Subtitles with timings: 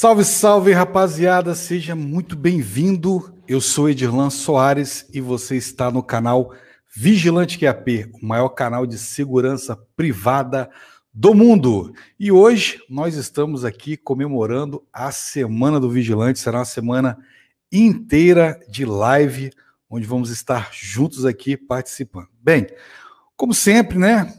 [0.00, 1.56] Salve, salve, rapaziada!
[1.56, 3.34] Seja muito bem-vindo.
[3.48, 6.54] Eu sou Edirlan Soares e você está no canal
[6.94, 10.70] Vigilante QAP, o maior canal de segurança privada
[11.12, 11.92] do mundo.
[12.16, 16.38] E hoje nós estamos aqui comemorando a Semana do Vigilante.
[16.38, 17.18] Será uma semana
[17.72, 19.50] inteira de live,
[19.90, 22.28] onde vamos estar juntos aqui participando.
[22.40, 22.68] Bem,
[23.36, 24.32] como sempre, né?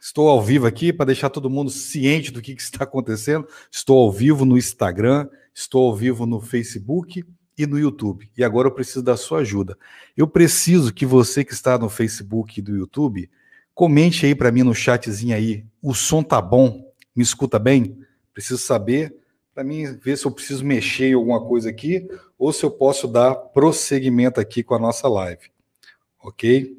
[0.00, 3.46] Estou ao vivo aqui para deixar todo mundo ciente do que, que, está acontecendo.
[3.70, 7.22] Estou ao vivo no Instagram, estou ao vivo no Facebook
[7.58, 8.30] e no YouTube.
[8.34, 9.76] E agora eu preciso da sua ajuda.
[10.16, 13.28] Eu preciso que você que está no Facebook e do YouTube
[13.74, 15.66] comente aí para mim no chatzinho aí.
[15.82, 16.90] O som tá bom?
[17.14, 17.98] Me escuta bem?
[18.32, 19.14] Preciso saber
[19.54, 23.06] para mim ver se eu preciso mexer em alguma coisa aqui ou se eu posso
[23.06, 25.50] dar prosseguimento aqui com a nossa live.
[26.22, 26.74] OK?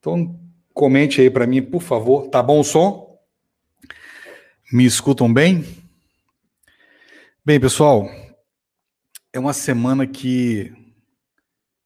[0.00, 0.38] Então
[0.74, 2.28] Comente aí para mim, por favor.
[2.28, 3.16] Tá bom o som?
[4.72, 5.64] Me escutam bem?
[7.46, 8.10] Bem, pessoal,
[9.32, 10.72] é uma semana que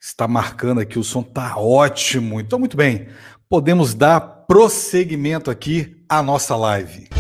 [0.01, 2.41] está marcando aqui, o som tá ótimo.
[2.41, 3.09] Então, muito bem,
[3.47, 7.18] podemos dar prosseguimento aqui à nossa live.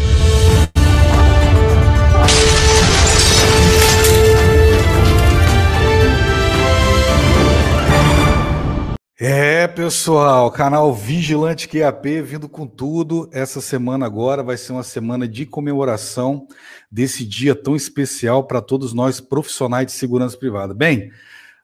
[9.21, 13.29] É, pessoal, canal Vigilante QAP vindo com tudo.
[13.33, 16.47] Essa semana agora vai ser uma semana de comemoração
[16.89, 20.73] desse dia tão especial para todos nós profissionais de segurança privada.
[20.73, 21.11] Bem,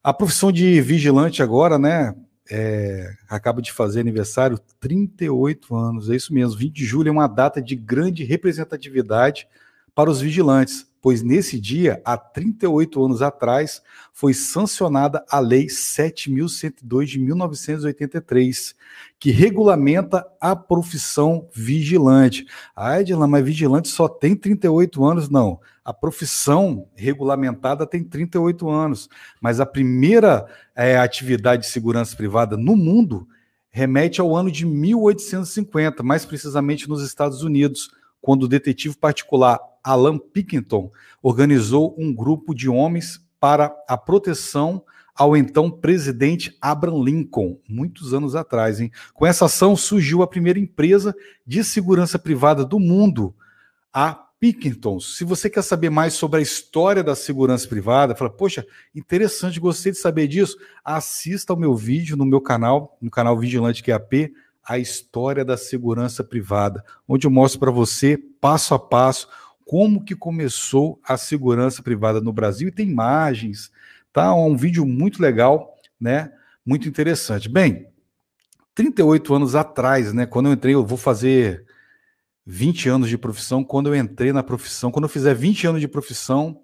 [0.02, 2.16] a profissão de vigilante agora, né,
[2.50, 6.58] é, acaba de fazer aniversário 38 anos, é isso mesmo.
[6.58, 9.46] 20 de julho é uma data de grande representatividade
[9.94, 17.04] para os vigilantes pois nesse dia, há 38 anos atrás, foi sancionada a Lei 7.102
[17.04, 18.74] de 1983,
[19.18, 22.46] que regulamenta a profissão vigilante.
[22.74, 25.28] Ah, Edila, mas vigilante só tem 38 anos?
[25.28, 25.60] Não.
[25.84, 29.10] A profissão regulamentada tem 38 anos,
[29.42, 33.28] mas a primeira é, atividade de segurança privada no mundo
[33.68, 37.90] remete ao ano de 1850, mais precisamente nos Estados Unidos,
[38.22, 40.90] quando o detetive particular Alan Pickington
[41.22, 44.82] organizou um grupo de homens para a proteção
[45.14, 48.80] ao então presidente Abraham Lincoln, muitos anos atrás.
[48.80, 48.90] Hein?
[49.12, 51.14] Com essa ação surgiu a primeira empresa
[51.46, 53.34] de segurança privada do mundo,
[53.92, 54.98] a Pickington.
[55.00, 59.92] Se você quer saber mais sobre a história da segurança privada, fala, poxa, interessante, gostei
[59.92, 64.32] de saber disso, assista ao meu vídeo no meu canal, no canal Vigilante QAP,
[64.66, 69.28] a história da segurança privada, onde eu mostro para você, passo a passo,
[69.64, 73.72] como que começou a segurança privada no Brasil e tem imagens,
[74.12, 74.26] tá?
[74.26, 76.32] É um vídeo muito legal, né?
[76.64, 77.48] Muito interessante.
[77.48, 77.86] Bem,
[78.74, 81.64] 38 anos atrás, né, quando eu entrei, eu vou fazer
[82.44, 85.88] 20 anos de profissão, quando eu entrei na profissão, quando eu fizer 20 anos de
[85.88, 86.60] profissão,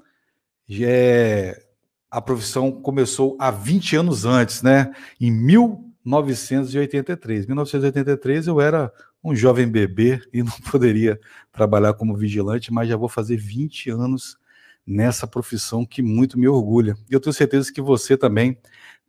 [0.80, 1.62] é,
[2.10, 4.92] a profissão começou há 20 anos antes, né?
[5.20, 7.46] Em 1983.
[7.46, 8.92] 1983 eu era
[9.22, 11.20] um jovem bebê e não poderia
[11.52, 14.38] trabalhar como vigilante, mas já vou fazer 20 anos
[14.86, 16.96] nessa profissão que muito me orgulha.
[17.08, 18.58] E eu tenho certeza que você também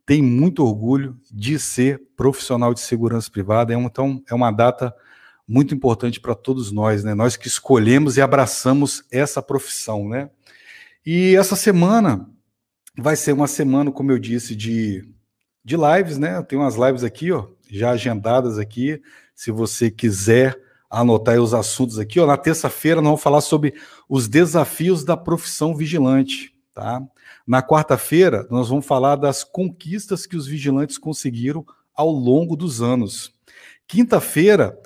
[0.04, 3.72] tem muito orgulho de ser profissional de segurança privada.
[3.72, 4.94] É então, é uma data
[5.46, 7.14] muito importante para todos nós, né?
[7.14, 10.30] Nós que escolhemos e abraçamos essa profissão, né?
[11.04, 12.28] E essa semana
[12.96, 15.08] vai ser uma semana, como eu disse, de,
[15.64, 16.36] de lives, né?
[16.36, 19.00] Eu tenho umas lives aqui, ó, já agendadas aqui
[19.42, 20.56] se você quiser
[20.88, 22.20] anotar os assuntos aqui.
[22.20, 23.74] Ó, na terça-feira nós vamos falar sobre
[24.08, 26.54] os desafios da profissão vigilante.
[26.72, 27.02] Tá?
[27.44, 33.34] Na quarta-feira nós vamos falar das conquistas que os vigilantes conseguiram ao longo dos anos.
[33.88, 34.78] Quinta-feira,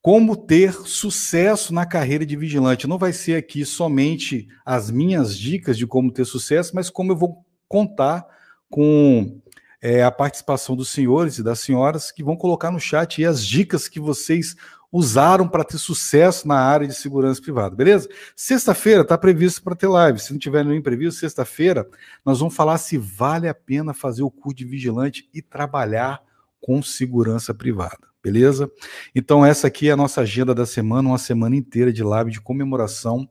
[0.00, 2.86] como ter sucesso na carreira de vigilante.
[2.86, 7.16] Não vai ser aqui somente as minhas dicas de como ter sucesso, mas como eu
[7.16, 8.24] vou contar
[8.70, 9.40] com
[9.80, 13.88] é, a participação dos senhores e das senhoras que vão colocar no chat as dicas
[13.88, 14.56] que vocês
[14.90, 18.08] usaram para ter sucesso na área de segurança privada, beleza?
[18.34, 20.18] Sexta-feira está previsto para ter live.
[20.18, 21.86] Se não tiver nenhum imprevisto, sexta-feira
[22.24, 26.22] nós vamos falar se vale a pena fazer o curso de vigilante e trabalhar
[26.60, 28.70] com segurança privada, beleza?
[29.14, 32.40] Então essa aqui é a nossa agenda da semana, uma semana inteira de live de
[32.40, 33.28] comemoração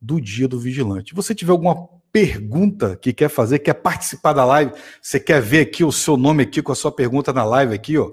[0.00, 1.10] do Dia do Vigilante.
[1.10, 5.60] Se você tiver alguma pergunta que quer fazer, quer participar da live, você quer ver
[5.60, 8.12] aqui o seu nome aqui com a sua pergunta na live aqui, ó.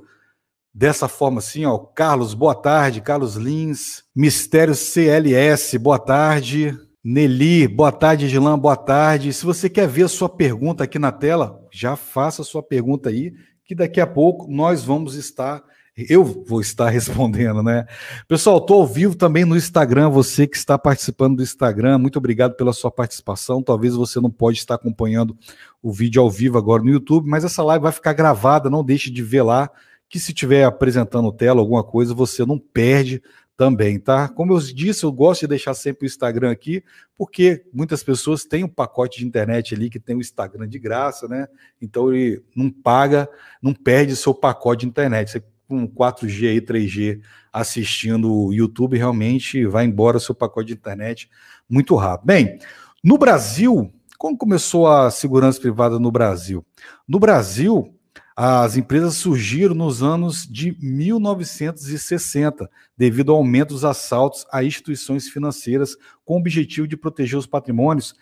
[0.74, 7.92] Dessa forma assim, ó, Carlos, boa tarde, Carlos Lins, Mistério CLS, boa tarde, Nelly, boa
[7.92, 9.34] tarde, Gilan, boa tarde.
[9.34, 13.10] Se você quer ver a sua pergunta aqui na tela, já faça a sua pergunta
[13.10, 13.34] aí,
[13.66, 15.62] que daqui a pouco nós vamos estar
[15.96, 17.86] eu vou estar respondendo, né?
[18.28, 20.10] Pessoal, estou ao vivo também no Instagram.
[20.10, 23.62] Você que está participando do Instagram, muito obrigado pela sua participação.
[23.62, 25.38] Talvez você não pode estar acompanhando
[25.82, 28.70] o vídeo ao vivo agora no YouTube, mas essa live vai ficar gravada.
[28.70, 29.70] Não deixe de ver lá.
[30.10, 33.20] Que se estiver apresentando tela alguma coisa, você não perde
[33.56, 34.28] também, tá?
[34.28, 36.84] Como eu disse, eu gosto de deixar sempre o Instagram aqui,
[37.18, 41.28] porque muitas pessoas têm um pacote de internet ali que tem o Instagram de graça,
[41.28, 41.48] né?
[41.82, 43.30] Então ele não paga,
[43.62, 45.32] não perde seu pacote de internet.
[45.32, 47.22] Você com 4G e 3G
[47.52, 51.30] assistindo o YouTube, realmente vai embora seu pacote de internet
[51.70, 52.28] muito rápido.
[52.28, 52.60] Bem,
[53.04, 56.64] no Brasil, como começou a segurança privada no Brasil?
[57.08, 57.94] No Brasil,
[58.36, 65.96] as empresas surgiram nos anos de 1960, devido ao aumento dos assaltos a instituições financeiras,
[66.24, 68.16] com o objetivo de proteger os patrimônios,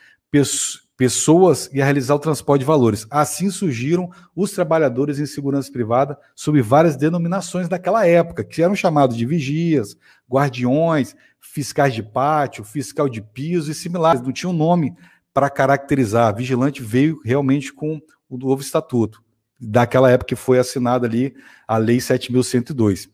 [1.02, 3.08] pessoas e a realizar o transporte de valores.
[3.10, 9.18] Assim surgiram os trabalhadores em segurança privada sob várias denominações daquela época, que eram chamados
[9.18, 9.98] de vigias,
[10.30, 14.22] guardiões, fiscais de pátio, fiscal de piso e similares.
[14.22, 14.94] Não tinha um nome
[15.34, 16.36] para caracterizar.
[16.36, 18.00] Vigilante veio realmente com
[18.30, 19.24] o novo estatuto,
[19.60, 21.34] daquela época que foi assinada ali
[21.68, 23.10] a Lei 7.102.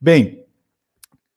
[0.00, 0.41] Bem,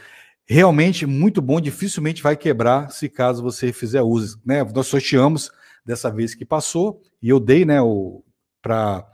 [0.45, 4.63] Realmente muito bom, dificilmente vai quebrar se caso você fizer uso, né?
[4.63, 5.51] Nós sorteamos
[5.85, 7.77] dessa vez que passou, e eu dei, né,
[8.61, 9.07] para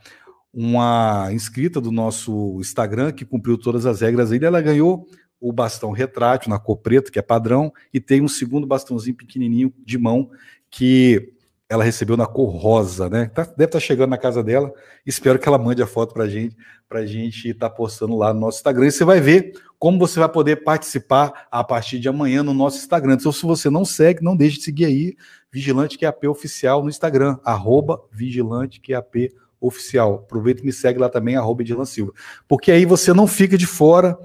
[0.53, 5.07] uma inscrita do nosso Instagram que cumpriu todas as regras aí, ela ganhou
[5.39, 9.73] o bastão retrátil na cor preta, que é padrão, e tem um segundo bastãozinho pequenininho
[9.83, 10.30] de mão
[10.69, 11.33] que
[11.71, 13.31] ela recebeu na cor rosa, né?
[13.33, 14.73] Tá, deve estar tá chegando na casa dela.
[15.06, 16.54] Espero que ela mande a foto para gente,
[16.90, 18.87] para gente estar tá postando lá no nosso Instagram.
[18.87, 22.78] E você vai ver como você vai poder participar a partir de amanhã no nosso
[22.78, 23.13] Instagram.
[23.13, 25.16] Então, se você não segue, não deixe de seguir aí
[25.49, 30.16] Vigilante QAP Oficial no Instagram, arroba Vigilante QAP Oficial.
[30.25, 32.11] Aproveita e me segue lá também, arroba Edilan Silva.
[32.49, 34.18] Porque aí você não fica de fora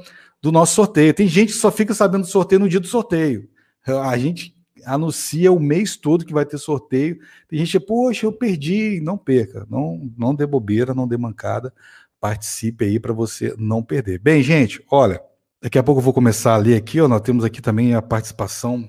[0.43, 1.15] do nosso sorteio.
[1.15, 3.49] Tem gente que só fica sabendo do sorteio no dia do sorteio.
[3.87, 4.56] A gente
[4.87, 7.19] anuncia o mês todo que vai ter sorteio.
[7.49, 9.00] Tem gente, poxa, eu perdi.
[9.02, 11.75] Não perca, não, não dê bobeira, não dê mancada.
[12.21, 14.19] Participe aí para você não perder.
[14.21, 15.21] Bem, gente, olha,
[15.61, 17.00] daqui a pouco eu vou começar a ler aqui.
[17.00, 18.88] Ó, nós temos aqui também a participação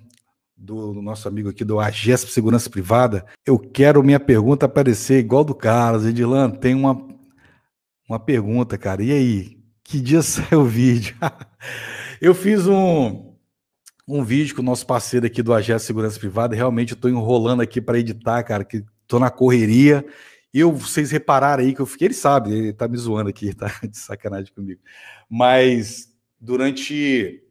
[0.55, 3.25] do, do, nosso amigo aqui do AGESP Segurança Privada.
[3.45, 6.05] Eu quero minha pergunta aparecer igual do Carlos.
[6.05, 7.05] Edilan, tem uma,
[8.07, 9.03] uma pergunta, cara.
[9.03, 9.57] E aí?
[9.83, 11.15] Que dia saiu o vídeo?
[12.21, 13.26] eu fiz um,
[14.07, 16.55] um vídeo com o nosso parceiro aqui do AGS Segurança Privada.
[16.55, 20.05] Realmente eu tô enrolando aqui para editar, cara, que tô na correria.
[20.53, 23.69] Eu, vocês repararam aí que eu fiquei, ele sabe, ele tá me zoando aqui, tá
[23.83, 24.79] de sacanagem comigo.
[25.29, 26.07] Mas
[26.39, 27.43] durante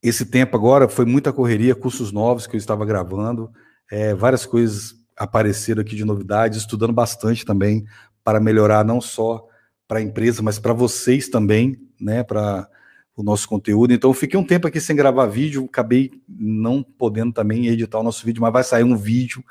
[0.00, 3.50] esse tempo agora foi muita correria, cursos novos que eu estava gravando,
[3.90, 7.84] é, várias coisas apareceram aqui de novidades, estudando bastante também
[8.22, 9.46] para melhorar não só
[9.88, 12.22] para a empresa, mas para vocês também, né?
[12.22, 12.68] Para
[13.16, 13.92] o nosso conteúdo.
[13.92, 18.02] Então, eu fiquei um tempo aqui sem gravar vídeo, acabei não podendo também editar o
[18.02, 19.44] nosso vídeo, mas vai sair um vídeo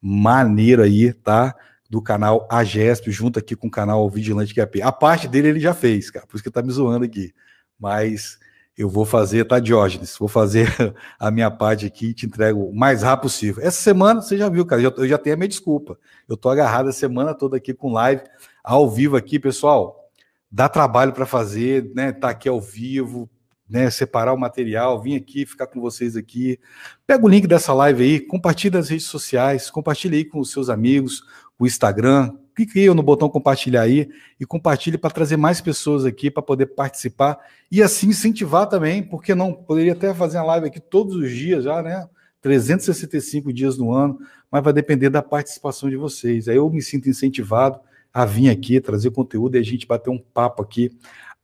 [0.00, 1.54] maneiro aí, tá?
[1.88, 4.82] Do canal AGESP, junto aqui com o canal Vigilante QAP.
[4.82, 7.32] A parte dele ele já fez, cara, por isso que tá me zoando aqui.
[7.78, 8.38] Mas
[8.76, 10.16] eu vou fazer, tá, Diógenes?
[10.18, 10.68] Vou fazer
[11.18, 13.64] a minha parte aqui e te entrego o mais rápido possível.
[13.64, 15.98] Essa semana, você já viu, cara, eu já tenho a minha desculpa.
[16.28, 18.22] Eu tô agarrado a semana toda aqui com live,
[18.62, 20.05] ao vivo aqui, pessoal
[20.50, 22.12] dá trabalho para fazer, né?
[22.12, 23.28] Tá aqui ao vivo,
[23.68, 23.90] né?
[23.90, 26.58] Separar o material, vir aqui, ficar com vocês aqui.
[27.06, 30.68] Pega o link dessa live aí, compartilha nas redes sociais, compartilha aí com os seus
[30.68, 31.22] amigos,
[31.58, 34.08] o Instagram, clique aí no botão compartilhar aí
[34.40, 37.38] e compartilhe para trazer mais pessoas aqui para poder participar
[37.70, 41.64] e assim incentivar também, porque não poderia até fazer uma live aqui todos os dias
[41.64, 42.08] já, né?
[42.40, 44.18] 365 dias no ano,
[44.50, 46.48] mas vai depender da participação de vocês.
[46.48, 47.80] Aí eu me sinto incentivado
[48.16, 50.90] a vir aqui, trazer conteúdo e a gente bater um papo aqui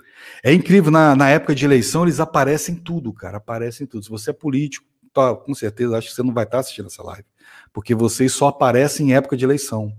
[0.43, 4.05] É incrível, na, na época de eleição eles aparecem tudo, cara, aparecem tudo.
[4.05, 7.03] Se você é político, tá, com certeza acho que você não vai estar assistindo essa
[7.03, 7.25] live,
[7.73, 9.93] porque vocês só aparecem em época de eleição.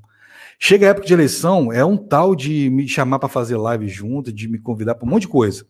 [0.59, 4.31] Chega a época de eleição, é um tal de me chamar para fazer live junto,
[4.31, 5.65] de me convidar para um monte de coisa.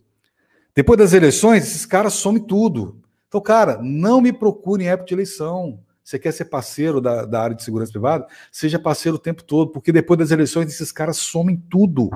[0.76, 3.02] Depois das eleições, esses caras somem tudo.
[3.28, 5.80] Então, cara, não me procure em época de eleição.
[6.06, 8.28] Você quer ser parceiro da, da área de segurança privada?
[8.52, 12.12] Seja parceiro o tempo todo, porque depois das eleições esses caras somem tudo.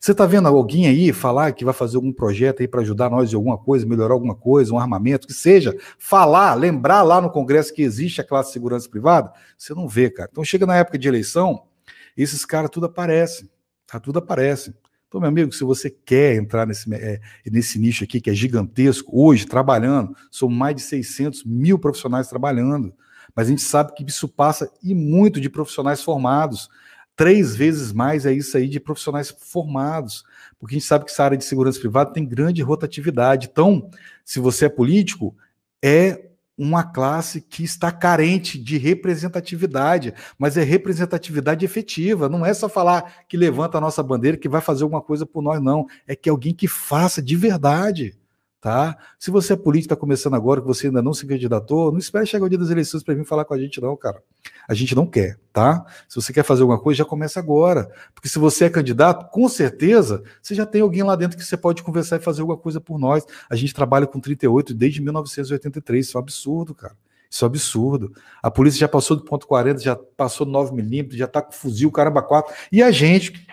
[0.00, 3.30] Você está vendo alguém aí falar que vai fazer algum projeto aí para ajudar nós
[3.30, 7.72] de alguma coisa, melhorar alguma coisa, um armamento, que seja, falar, lembrar lá no Congresso
[7.72, 9.32] que existe a classe de segurança privada?
[9.56, 10.28] Você não vê, cara.
[10.32, 11.67] Então chega na época de eleição,
[12.22, 13.48] esses caras tudo aparecem,
[13.86, 13.98] tá?
[14.00, 14.74] Tudo aparece.
[15.08, 19.10] Então, meu amigo, se você quer entrar nesse, é, nesse nicho aqui, que é gigantesco,
[19.12, 22.92] hoje, trabalhando, são mais de 600 mil profissionais trabalhando,
[23.34, 26.68] mas a gente sabe que isso passa e muito de profissionais formados.
[27.16, 30.24] Três vezes mais é isso aí de profissionais formados,
[30.58, 33.48] porque a gente sabe que essa área de segurança privada tem grande rotatividade.
[33.50, 33.90] Então,
[34.24, 35.34] se você é político,
[35.82, 36.27] é
[36.58, 42.28] uma classe que está carente de representatividade, mas é representatividade efetiva.
[42.28, 45.40] Não é só falar que levanta a nossa bandeira que vai fazer alguma coisa por
[45.40, 45.86] nós, não.
[46.06, 48.18] É que alguém que faça de verdade
[48.60, 48.96] tá?
[49.18, 52.26] Se você é político, está começando agora, que você ainda não se candidatou, não espere
[52.26, 54.22] chegar o dia das eleições para vir falar com a gente, não, cara.
[54.68, 55.84] A gente não quer, tá?
[56.08, 57.90] Se você quer fazer alguma coisa, já começa agora.
[58.14, 61.56] Porque se você é candidato, com certeza, você já tem alguém lá dentro que você
[61.56, 63.24] pode conversar e fazer alguma coisa por nós.
[63.48, 66.96] A gente trabalha com 38 desde 1983, isso é um absurdo, cara.
[67.30, 68.12] Isso é um absurdo.
[68.42, 71.52] A polícia já passou do ponto 40, já passou do 9 milímetros, já está com
[71.52, 72.54] fuzil, caramba, 4.
[72.72, 73.46] E a gente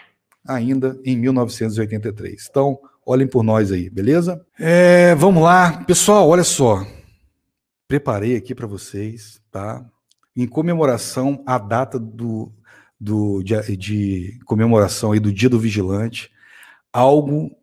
[0.48, 2.48] ainda em 1983.
[2.50, 4.44] Então, Olhem por nós aí, beleza?
[4.60, 5.84] É, vamos lá.
[5.84, 6.84] Pessoal, olha só.
[7.88, 9.86] Preparei aqui para vocês, tá?
[10.36, 12.52] Em comemoração à data do,
[13.00, 16.32] do de, de comemoração aí do Dia do Vigilante,
[16.92, 17.56] algo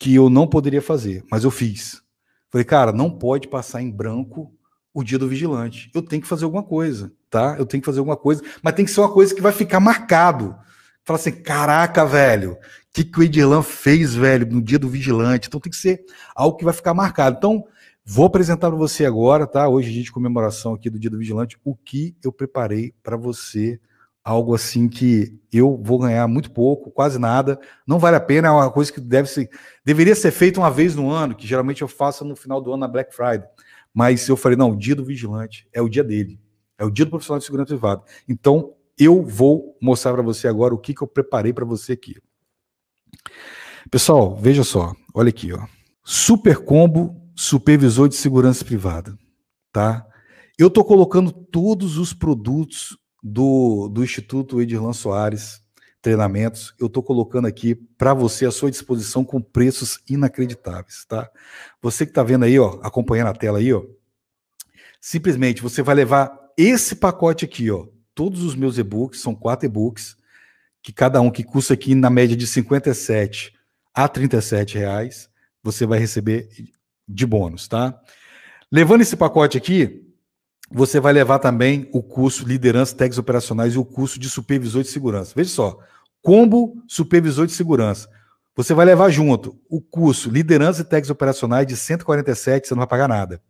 [0.00, 2.02] que eu não poderia fazer, mas eu fiz.
[2.50, 4.52] Falei, cara, não pode passar em branco
[4.92, 5.92] o Dia do Vigilante.
[5.94, 7.54] Eu tenho que fazer alguma coisa, tá?
[7.56, 9.78] Eu tenho que fazer alguma coisa, mas tem que ser uma coisa que vai ficar
[9.78, 10.58] marcado.
[11.04, 12.58] Fala assim, caraca, velho,
[12.92, 15.48] que, que o Edirlan fez, velho, no dia do vigilante?
[15.48, 16.04] Então tem que ser
[16.34, 17.36] algo que vai ficar marcado.
[17.36, 17.64] Então,
[18.10, 19.68] Vou apresentar para você agora, tá?
[19.68, 23.78] Hoje, dia de comemoração aqui do Dia do Vigilante, o que eu preparei para você.
[24.24, 27.60] Algo assim que eu vou ganhar muito pouco, quase nada.
[27.86, 29.50] Não vale a pena, é uma coisa que deve ser,
[29.84, 32.80] deveria ser feita uma vez no ano, que geralmente eu faço no final do ano
[32.80, 33.46] na Black Friday.
[33.92, 36.40] Mas eu falei, não, o dia do vigilante é o dia dele.
[36.78, 38.02] É o dia do profissional de segurança privada.
[38.26, 42.16] Então, eu vou mostrar para você agora o que, que eu preparei para você aqui.
[43.90, 45.66] Pessoal, veja só, olha aqui, ó.
[46.04, 49.16] Super combo supervisor de segurança privada,
[49.72, 50.04] tá?
[50.58, 55.60] Eu estou colocando todos os produtos do, do Instituto Edirlan Soares,
[56.02, 61.30] treinamentos, eu estou colocando aqui para você à sua disposição com preços inacreditáveis, tá?
[61.80, 63.84] Você que está vendo aí, ó, acompanhando a tela aí, ó,
[65.00, 70.16] simplesmente você vai levar esse pacote aqui, ó, todos os meus e-books, são quatro e-books,
[70.82, 73.52] que cada um que custa aqui na média de 57
[73.94, 75.28] a 37 reais,
[75.62, 76.48] você vai receber
[77.06, 77.98] de bônus, tá?
[78.70, 80.04] Levando esse pacote aqui,
[80.70, 84.88] você vai levar também o curso Liderança Técnicos Operacionais e o curso de Supervisor de
[84.88, 85.32] Segurança.
[85.34, 85.78] Veja só,
[86.22, 88.08] combo Supervisor de Segurança.
[88.54, 92.88] Você vai levar junto o curso Liderança e Técnicos Operacionais de 147, você não vai
[92.88, 93.40] pagar nada.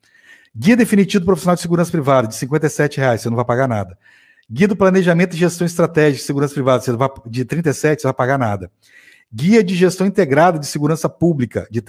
[0.54, 3.99] Guia definitivo profissional de segurança privada de 57 reais, você não vai pagar nada.
[4.50, 8.12] Guia do planejamento e gestão estratégica de segurança privada, você vai, de 37, você não
[8.12, 8.71] vai pagar nada.
[9.31, 11.85] Guia de gestão integrada de segurança pública, de R$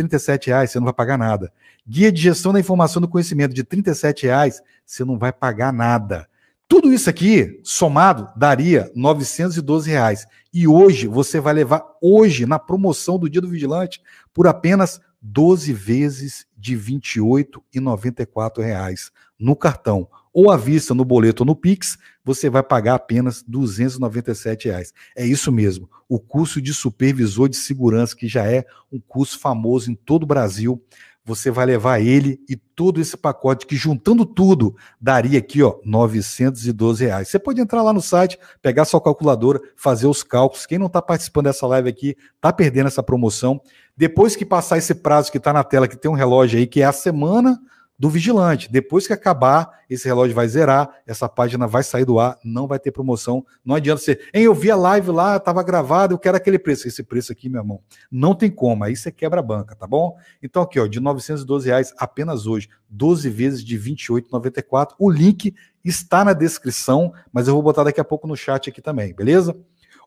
[0.45, 1.53] reais, você não vai pagar nada.
[1.87, 6.27] Guia de gestão da informação do conhecimento, de R$ reais, você não vai pagar nada.
[6.67, 10.27] Tudo isso aqui, somado, daria 912 reais.
[10.53, 14.01] E hoje, você vai levar, hoje, na promoção do Dia do Vigilante,
[14.33, 21.47] por apenas 12 vezes de 28,94 reais no cartão ou à vista no boleto ou
[21.47, 24.93] no Pix, você vai pagar apenas 297 reais.
[25.13, 25.89] É isso mesmo.
[26.07, 30.25] O curso de supervisor de segurança, que já é um curso famoso em todo o
[30.25, 30.81] Brasil,
[31.25, 37.03] você vai levar ele e todo esse pacote, que juntando tudo, daria aqui, ó, 912
[37.03, 37.27] reais.
[37.27, 40.65] Você pode entrar lá no site, pegar sua calculadora, fazer os cálculos.
[40.65, 43.59] Quem não está participando dessa live aqui, está perdendo essa promoção.
[43.97, 46.81] Depois que passar esse prazo que está na tela, que tem um relógio aí, que
[46.81, 47.59] é a semana
[47.99, 48.71] do vigilante.
[48.71, 52.79] Depois que acabar, esse relógio vai zerar, essa página vai sair do ar, não vai
[52.79, 53.45] ter promoção.
[53.63, 56.87] Não adianta você, hein, eu vi a live lá, estava gravado, eu quero aquele preço.
[56.87, 58.85] Esse preço aqui, meu irmão, não tem como.
[58.85, 60.17] Aí você quebra a banca, tá bom?
[60.41, 64.93] Então aqui, ó, de 912 reais apenas hoje, 12 vezes de 28,94.
[64.97, 68.81] O link está na descrição, mas eu vou botar daqui a pouco no chat aqui
[68.81, 69.57] também, beleza?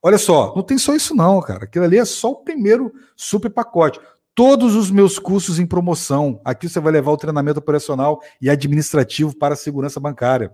[0.03, 1.65] Olha só, não tem só isso não, cara.
[1.65, 4.01] Aquilo ali é só o primeiro super pacote
[4.35, 6.41] todos os meus cursos em promoção.
[6.45, 10.53] Aqui você vai levar o treinamento operacional e administrativo para a segurança bancária.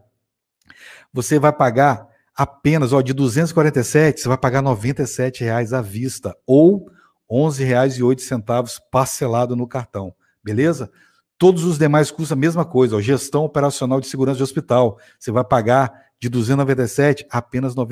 [1.13, 6.87] Você vai pagar apenas, ó, de 247, você vai pagar R$ reais à vista ou
[7.29, 10.15] R$ 11,08 parcelado no cartão.
[10.43, 10.91] Beleza?
[11.37, 14.99] Todos os demais custos a mesma coisa, ó, gestão operacional de segurança de hospital.
[15.19, 17.87] Você vai pagar de 297 apenas R$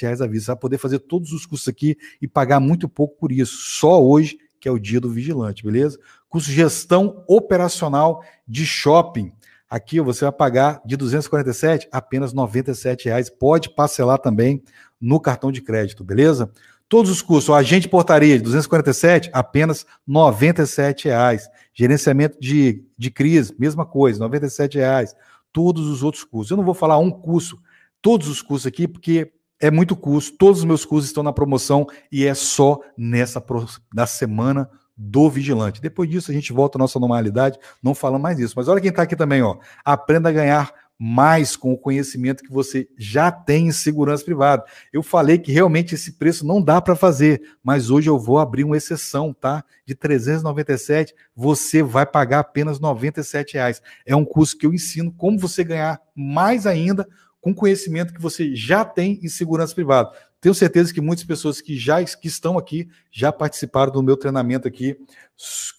[0.00, 0.46] reais à vista.
[0.46, 3.56] Você vai poder fazer todos os custos aqui e pagar muito pouco por isso.
[3.56, 5.98] Só hoje que é o dia do vigilante, beleza?
[6.28, 9.32] Curso gestão operacional de shopping.
[9.68, 13.30] Aqui você vai pagar de 247 apenas 97 reais.
[13.30, 14.62] Pode parcelar também
[15.00, 16.52] no cartão de crédito, beleza?
[16.88, 21.48] Todos os cursos, o agente portaria de 247 apenas 97 reais.
[21.72, 25.14] Gerenciamento de, de crise, mesma coisa, 97 reais.
[25.52, 26.50] Todos os outros cursos.
[26.50, 27.60] Eu não vou falar um curso,
[28.02, 31.86] todos os cursos aqui, porque é muito custo, todos os meus cursos estão na promoção
[32.10, 33.44] e é só nessa
[33.92, 35.80] da semana do vigilante.
[35.80, 38.54] Depois disso a gente volta à nossa normalidade, não fala mais isso.
[38.56, 39.56] Mas olha quem está aqui também, ó.
[39.84, 44.64] Aprenda a ganhar mais com o conhecimento que você já tem em segurança privada.
[44.92, 48.64] Eu falei que realmente esse preço não dá para fazer, mas hoje eu vou abrir
[48.64, 49.64] uma exceção, tá?
[49.86, 53.80] De 397, você vai pagar apenas 97 reais.
[54.04, 57.08] É um curso que eu ensino como você ganhar mais ainda
[57.40, 60.10] com conhecimento que você já tem em segurança privada.
[60.40, 64.66] Tenho certeza que muitas pessoas que já que estão aqui já participaram do meu treinamento
[64.66, 64.96] aqui,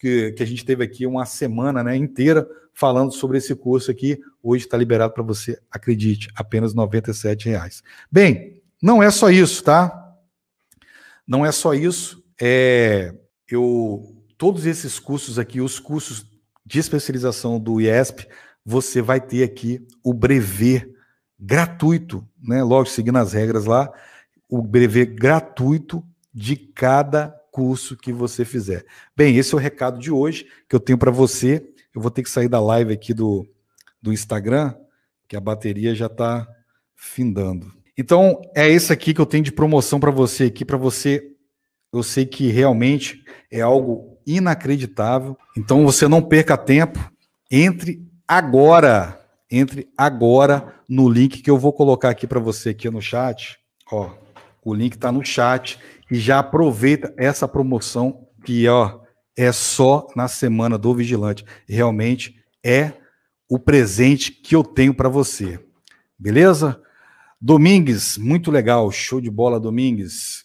[0.00, 4.20] que, que a gente teve aqui uma semana né, inteira falando sobre esse curso aqui.
[4.42, 7.82] Hoje está liberado para você, acredite, apenas R$ reais.
[8.10, 10.16] Bem, não é só isso, tá?
[11.26, 12.22] Não é só isso.
[12.40, 13.14] É,
[13.48, 16.26] eu todos esses cursos aqui, os cursos
[16.66, 18.26] de especialização do IESP,
[18.64, 20.92] você vai ter aqui o brevet
[21.44, 22.62] gratuito, né?
[22.62, 23.92] Lógico, seguindo as regras lá,
[24.48, 28.86] o brevet gratuito de cada curso que você fizer.
[29.16, 31.68] Bem, esse é o recado de hoje que eu tenho para você.
[31.92, 33.46] Eu vou ter que sair da live aqui do,
[34.00, 34.74] do Instagram,
[35.26, 36.48] que a bateria já está
[36.94, 37.72] findando.
[37.98, 41.28] Então, é esse aqui que eu tenho de promoção para você aqui, para você.
[41.92, 45.36] Eu sei que realmente é algo inacreditável.
[45.58, 46.98] Então, você não perca tempo
[47.50, 49.21] entre agora,
[49.52, 53.58] entre agora no link que eu vou colocar aqui para você aqui no chat.
[53.92, 54.10] Ó,
[54.64, 55.78] o link está no chat
[56.10, 59.00] e já aproveita essa promoção que ó
[59.36, 61.44] é só na semana do vigilante.
[61.68, 62.34] Realmente
[62.64, 62.92] é
[63.48, 65.62] o presente que eu tenho para você.
[66.18, 66.80] Beleza?
[67.40, 70.44] Domingues, muito legal, show de bola Domingues.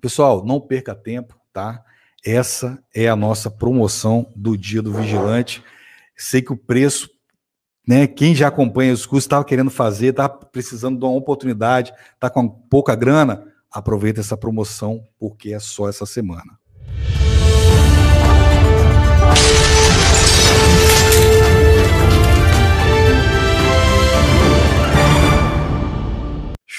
[0.00, 1.82] Pessoal, não perca tempo, tá?
[2.24, 5.64] Essa é a nossa promoção do Dia do Vigilante.
[6.16, 7.08] Sei que o preço,
[7.86, 8.06] né?
[8.06, 12.48] Quem já acompanha os cursos estava querendo fazer, está precisando de uma oportunidade, está com
[12.48, 16.58] pouca grana, aproveita essa promoção porque é só essa semana.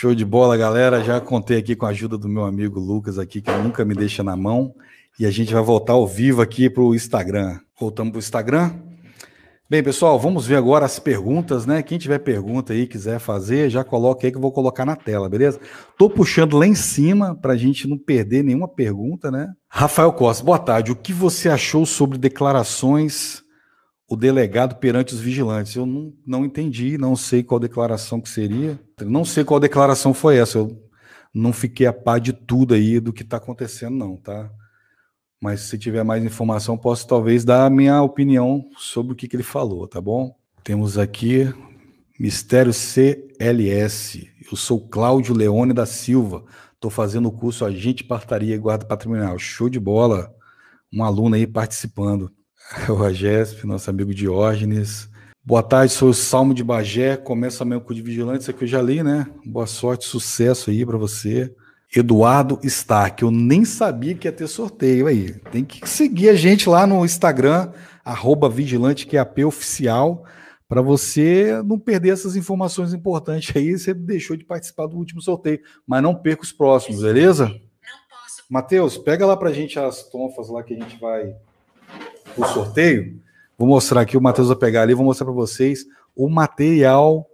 [0.04, 1.02] Show de bola, galera.
[1.02, 4.22] Já contei aqui com a ajuda do meu amigo Lucas aqui, que nunca me deixa
[4.22, 4.76] na mão.
[5.18, 7.60] E a gente vai voltar ao vivo aqui para o Instagram.
[7.80, 8.93] Voltamos para o Instagram.
[9.70, 11.82] Bem, pessoal, vamos ver agora as perguntas, né?
[11.82, 15.30] Quem tiver pergunta aí, quiser fazer, já coloca aí que eu vou colocar na tela,
[15.30, 15.60] beleza?
[15.98, 19.52] Tô puxando lá em cima para a gente não perder nenhuma pergunta, né?
[19.70, 20.92] Rafael Costa, boa tarde.
[20.92, 23.44] O que você achou sobre declarações
[24.08, 25.76] o delegado perante os vigilantes.
[25.76, 28.80] Eu não, não entendi, não sei qual declaração que seria.
[29.02, 30.60] Não sei qual declaração foi essa.
[30.60, 30.78] Eu
[31.34, 34.52] não fiquei a par de tudo aí do que está acontecendo, não, tá?
[35.44, 39.36] Mas se tiver mais informação, posso talvez dar a minha opinião sobre o que, que
[39.36, 40.34] ele falou, tá bom?
[40.64, 41.54] Temos aqui
[42.18, 44.26] Mistério CLS.
[44.50, 46.46] Eu sou Cláudio Leone da Silva.
[46.74, 49.38] Estou fazendo o curso Agente Partaria e Guarda Patrimonial.
[49.38, 50.34] Show de bola.
[50.94, 52.32] Um aluno aí participando.
[52.88, 55.10] o Agesp, nosso amigo Diógenes.
[55.44, 58.68] Boa tarde, sou o Salmo de Bagé, começa amanhã com de vigilante, isso aqui eu
[58.70, 59.28] já li, né?
[59.46, 61.54] Boa sorte, sucesso aí para você.
[61.96, 65.34] Eduardo Stark, eu nem sabia que ia ter sorteio aí.
[65.52, 67.72] Tem que seguir a gente lá no Instagram,
[68.04, 70.26] arroba vigilante QAP oficial,
[70.68, 73.78] para você não perder essas informações importantes aí.
[73.78, 77.54] Você deixou de participar do último sorteio, mas não perca os próximos, beleza?
[78.50, 81.36] Matheus, pega lá para a gente as tonfas lá que a gente vai
[82.36, 83.22] o sorteio,
[83.58, 87.30] vou mostrar aqui, o Matheus vai pegar ali, vou mostrar para vocês o material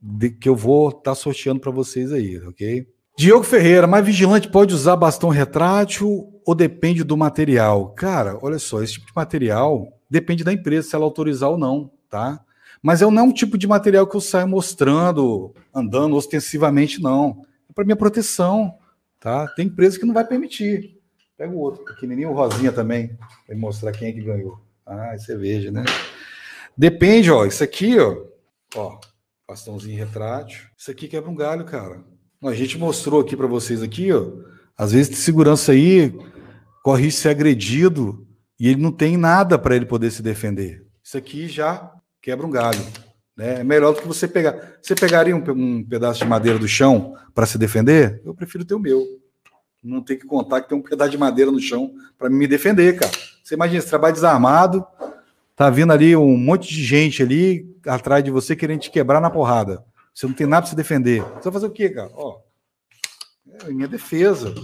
[0.00, 2.86] de, que eu vou estar tá sorteando para vocês aí, ok?
[3.18, 7.94] Diogo Ferreira, mais vigilante pode usar bastão retrátil ou depende do material?
[7.94, 11.90] Cara, olha só, esse tipo de material depende da empresa se ela autorizar ou não,
[12.10, 12.44] tá?
[12.82, 17.42] Mas eu não é um tipo de material que eu saio mostrando, andando ostensivamente, não.
[17.70, 18.76] É para minha proteção,
[19.18, 19.48] tá?
[19.48, 21.00] Tem empresa que não vai permitir.
[21.38, 24.60] Pega o outro, pequenininho, o rosinha também, para mostrar quem é que ganhou.
[24.84, 25.84] Ah, é cerveja, né?
[26.76, 27.46] Depende, ó.
[27.46, 28.14] Isso aqui, ó.
[28.74, 29.00] Ó,
[29.48, 30.66] bastãozinho retrátil.
[30.76, 32.04] Isso aqui quebra um galho, cara.
[32.42, 34.26] A gente mostrou aqui para vocês aqui, ó.
[34.76, 36.14] Às vezes de segurança aí
[36.82, 38.26] corre ser agredido
[38.60, 40.86] e ele não tem nada para ele poder se defender.
[41.02, 42.80] Isso aqui já quebra um galho.
[43.36, 43.60] Né?
[43.60, 44.76] É melhor do que você pegar.
[44.80, 48.20] Você pegaria um, um pedaço de madeira do chão para se defender?
[48.24, 49.04] Eu prefiro ter o meu
[49.86, 52.98] não ter que contar que tem um pedaço de madeira no chão para me defender,
[52.98, 53.12] cara.
[53.42, 54.84] Você imagina, você trabalha desarmado,
[55.54, 59.30] tá vindo ali um monte de gente ali atrás de você querendo te quebrar na
[59.30, 59.84] porrada.
[60.16, 61.20] Você não tem nada para se defender.
[61.20, 62.10] Você vai fazer o quê, cara?
[62.14, 62.40] Ó,
[63.66, 64.54] é minha defesa.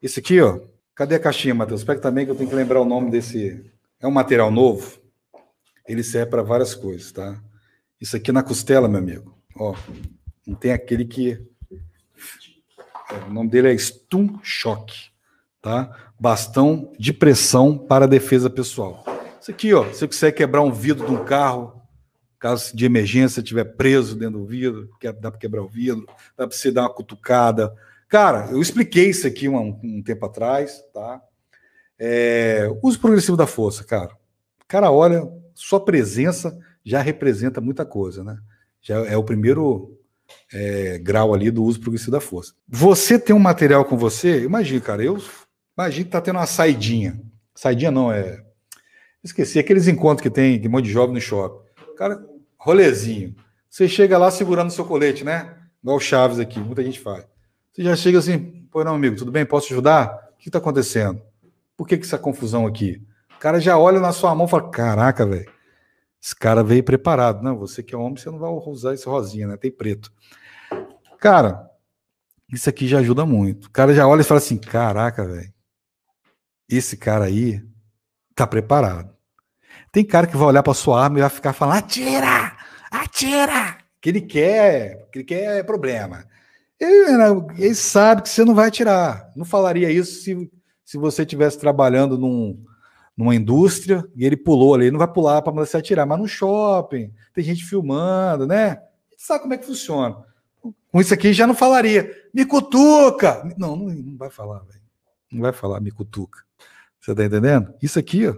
[0.00, 0.60] Esse aqui, ó.
[0.94, 1.82] Cadê a caixinha, Matheus?
[1.82, 3.68] Pega também que eu tenho que lembrar o nome desse.
[4.00, 5.00] É um material novo.
[5.88, 7.42] Ele serve para várias coisas, tá?
[8.00, 9.36] Isso aqui na costela, meu amigo.
[9.56, 9.74] Ó,
[10.46, 11.44] não tem aquele que
[13.26, 15.10] o nome dele é Stun Shock,
[15.60, 16.12] tá?
[16.20, 19.04] Bastão de pressão para defesa pessoal.
[19.40, 21.82] Isso aqui, ó, você consegue quebrar um vidro de um carro,
[22.44, 26.04] caso de emergência estiver preso dentro do vidro, dá para quebrar o vidro,
[26.36, 27.74] dá para você dar uma cutucada.
[28.06, 31.22] Cara, eu expliquei isso aqui um, um tempo atrás, tá?
[31.98, 34.10] É, uso progressivo da força, cara.
[34.68, 36.54] Cara, olha, sua presença
[36.84, 38.36] já representa muita coisa, né?
[38.82, 39.98] Já é o primeiro
[40.52, 42.52] é, grau ali do uso progressivo da força.
[42.68, 45.16] Você tem um material com você, imagina, cara, eu
[45.78, 47.18] imagino que tá tendo uma saidinha.
[47.54, 48.44] Saidinha não, é.
[49.22, 51.64] Esqueci, aqueles encontros que tem de um monte de jovem no shopping.
[51.96, 52.33] Cara,
[52.64, 53.36] rolezinho.
[53.68, 55.54] Você chega lá segurando seu colete, né?
[55.82, 57.26] Igual o Chaves aqui, muita gente faz.
[57.70, 59.44] Você já chega assim, pô, não, amigo, tudo bem?
[59.44, 60.30] Posso ajudar?
[60.32, 61.20] O que está acontecendo?
[61.76, 63.02] Por que, que essa confusão aqui?
[63.36, 65.50] O cara já olha na sua mão e fala: caraca, velho,
[66.22, 67.42] esse cara veio preparado.
[67.42, 69.56] Não, você que é homem, você não vai usar esse rosinha, né?
[69.58, 70.10] Tem preto.
[71.18, 71.68] Cara,
[72.50, 73.66] isso aqui já ajuda muito.
[73.66, 75.52] O cara já olha e fala assim: caraca, velho,
[76.66, 77.62] esse cara aí
[78.34, 79.14] tá preparado.
[79.92, 82.53] Tem cara que vai olhar para sua arma e vai ficar falando: atira!
[82.94, 83.78] Atira!
[84.00, 86.24] Que ele quer, que ele quer problema.
[86.78, 87.26] Ele, né,
[87.58, 89.32] ele sabe que você não vai atirar.
[89.34, 90.50] Não falaria isso se,
[90.84, 92.62] se você estivesse trabalhando num,
[93.16, 94.84] numa indústria e ele pulou ali.
[94.84, 98.80] Ele não vai pular para se atirar, mas no shopping, tem gente filmando, né?
[99.18, 100.16] Sabe como é que funciona.
[100.92, 102.08] Com isso aqui já não falaria.
[102.32, 103.42] Me cutuca!
[103.58, 104.80] Não, não, não vai falar, velho.
[105.32, 106.44] Não vai falar me cutuca.
[107.00, 107.74] Você tá entendendo?
[107.82, 108.36] Isso aqui, ó.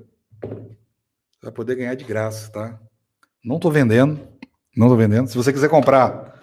[1.42, 2.80] Vai poder ganhar de graça, tá?
[3.44, 4.35] Não tô vendendo.
[4.76, 5.28] Não tô vendendo.
[5.28, 6.38] Se você quiser comprar,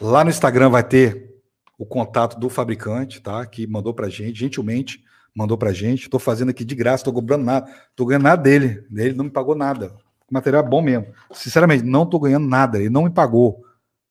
[0.00, 1.30] lá no Instagram vai ter
[1.78, 3.44] o contato do fabricante, tá?
[3.44, 6.08] Que mandou pra gente, gentilmente mandou pra gente.
[6.08, 7.70] Tô fazendo aqui de graça, tô cobrando nada.
[7.94, 8.86] Tô ganhando nada dele.
[8.94, 9.94] Ele não me pagou nada.
[10.30, 11.12] O material é bom mesmo.
[11.32, 12.78] Sinceramente, não tô ganhando nada.
[12.78, 13.62] Ele não me pagou.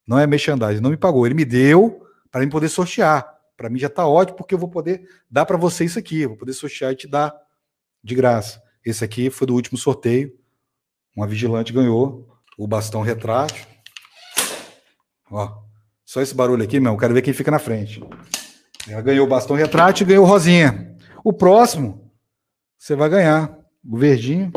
[0.06, 1.26] Não é merchandising, não me pagou.
[1.26, 3.32] Ele me deu para mim poder sortear.
[3.56, 6.26] Para mim já tá ótimo, porque eu vou poder dar para você isso aqui.
[6.26, 7.34] vou poder sortear e te dar
[8.02, 8.62] de graça.
[8.84, 10.32] Esse aqui foi do último sorteio.
[11.16, 13.66] Uma vigilante ganhou o bastão retrátil.
[15.30, 15.64] Ó,
[16.04, 16.96] só esse barulho aqui, meu.
[16.96, 18.02] Quero ver quem fica na frente.
[18.88, 20.96] Ela ganhou o bastão retrátil e ganhou rosinha.
[21.24, 22.10] O próximo,
[22.78, 24.52] você vai ganhar o verdinho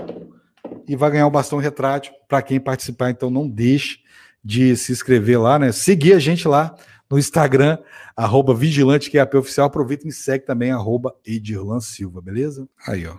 [0.87, 3.09] e vai ganhar o bastão retrátil para quem participar.
[3.09, 3.99] Então não deixe
[4.43, 5.71] de se inscrever lá, né?
[5.71, 6.75] Seguir a gente lá
[7.09, 7.77] no Instagram,
[8.15, 9.67] arroba Vigilante QAP Oficial.
[9.67, 12.67] Aproveita e segue também, arroba Edirlan Silva, beleza?
[12.85, 13.15] Aí, ó.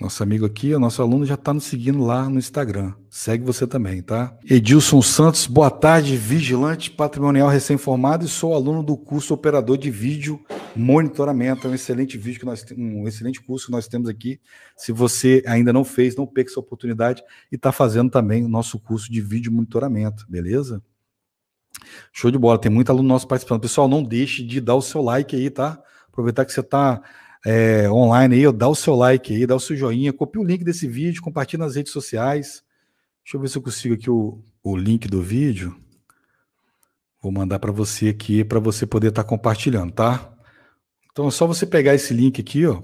[0.00, 2.94] Nosso amigo aqui, o nosso aluno já está nos seguindo lá no Instagram.
[3.10, 4.38] Segue você também, tá?
[4.48, 10.40] Edilson Santos, boa tarde, vigilante patrimonial recém-formado e sou aluno do curso Operador de Vídeo
[10.76, 11.66] Monitoramento.
[11.66, 14.40] É um excelente vídeo que nós um excelente curso que nós temos aqui.
[14.76, 18.78] Se você ainda não fez, não perca essa oportunidade e está fazendo também o nosso
[18.78, 20.80] curso de vídeo monitoramento, beleza?
[22.12, 23.62] Show de bola, tem muito aluno nosso participando.
[23.62, 25.82] Pessoal, não deixe de dar o seu like aí, tá?
[26.08, 27.02] Aproveitar que você está
[27.46, 30.64] é, online aí, dá o seu like aí, dá o seu joinha, copia o link
[30.64, 32.62] desse vídeo, compartilha nas redes sociais.
[33.24, 35.76] Deixa eu ver se eu consigo aqui o, o link do vídeo.
[37.22, 40.32] Vou mandar para você aqui para você poder estar tá compartilhando, tá?
[41.10, 42.82] Então é só você pegar esse link aqui, ó.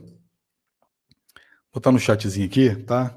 [1.72, 3.16] Botar no chatzinho aqui, tá?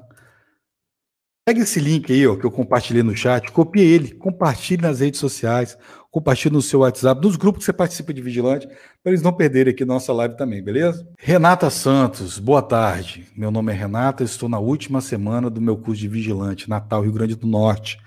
[1.44, 5.18] Pega esse link aí, ó, que eu compartilhei no chat, copie ele, compartilhe nas redes
[5.18, 5.78] sociais,
[6.10, 9.72] compartilhe no seu WhatsApp, nos grupos que você participa de Vigilante, para eles não perderem
[9.72, 11.06] aqui nossa live também, beleza?
[11.18, 13.26] Renata Santos, boa tarde.
[13.36, 17.12] Meu nome é Renata, estou na última semana do meu curso de Vigilante, Natal, Rio
[17.12, 17.98] Grande do Norte.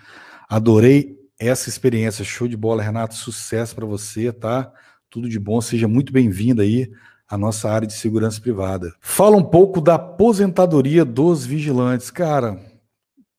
[0.49, 4.71] Adorei essa experiência, show de bola, Renata, sucesso para você, tá?
[5.09, 6.91] Tudo de bom, seja muito bem-vinda aí
[7.27, 8.93] à nossa área de segurança privada.
[8.99, 12.59] Fala um pouco da aposentadoria dos vigilantes, cara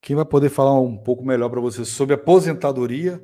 [0.03, 3.23] quem vai poder falar um pouco melhor para você sobre aposentadoria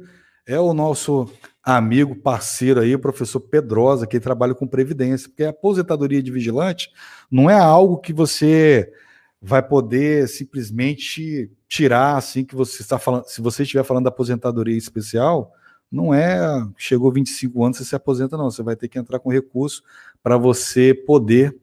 [0.50, 1.30] é o nosso
[1.64, 6.92] amigo, parceiro aí, o professor Pedrosa, que trabalha com previdência, porque a aposentadoria de vigilante
[7.30, 8.92] não é algo que você
[9.40, 13.26] vai poder simplesmente tirar assim que você está falando.
[13.26, 15.54] Se você estiver falando da aposentadoria especial,
[15.92, 19.30] não é chegou 25 anos você se aposenta não, você vai ter que entrar com
[19.30, 19.84] recurso
[20.24, 21.56] para você poder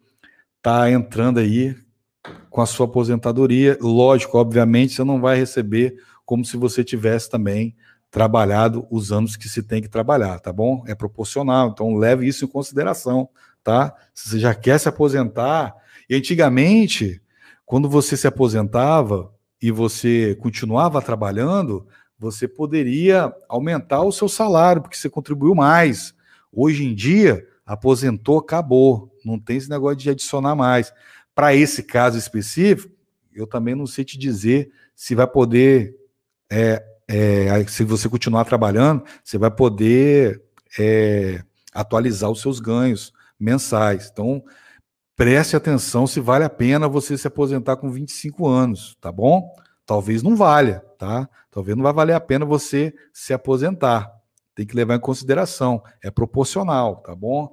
[0.59, 1.77] estar tá entrando aí
[2.49, 3.77] com a sua aposentadoria.
[3.81, 7.75] Lógico, obviamente, você não vai receber como se você tivesse também
[8.11, 10.83] trabalhado os anos que se tem que trabalhar, tá bom?
[10.87, 13.29] É proporcional, então leve isso em consideração,
[13.63, 13.95] tá?
[14.15, 15.75] Se você já quer se aposentar,
[16.09, 17.21] e antigamente,
[17.65, 21.87] quando você se aposentava e você continuava trabalhando,
[22.19, 26.15] você poderia aumentar o seu salário, porque você contribuiu mais.
[26.53, 29.13] Hoje em dia, aposentou, acabou.
[29.25, 30.93] Não tem esse negócio de adicionar mais.
[31.35, 32.95] Para esse caso específico,
[33.35, 35.95] eu também não sei te dizer se vai poder,
[36.51, 40.43] é, é, se você continuar trabalhando, você vai poder
[40.79, 41.43] é,
[41.73, 44.11] atualizar os seus ganhos mensais.
[44.13, 44.43] Então,
[45.15, 49.49] preste atenção se vale a pena você se aposentar com 25 anos, tá bom?
[49.85, 51.29] Talvez não valha, tá?
[51.51, 54.13] Talvez não vai valer a pena você se aposentar.
[54.55, 57.53] Tem que levar em consideração, é proporcional, tá bom?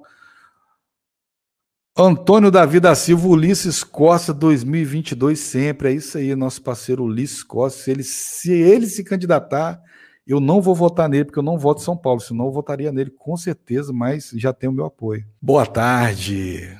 [1.96, 5.90] Antônio Davi da Silva, Ulisses Costa 2022 sempre.
[5.90, 7.82] É isso aí, nosso parceiro Ulisses Costa.
[7.82, 9.80] Se ele, se ele se candidatar,
[10.26, 12.90] eu não vou votar nele, porque eu não voto em São Paulo, senão eu votaria
[12.90, 15.24] nele com certeza, mas já tem o meu apoio.
[15.40, 16.76] Boa tarde.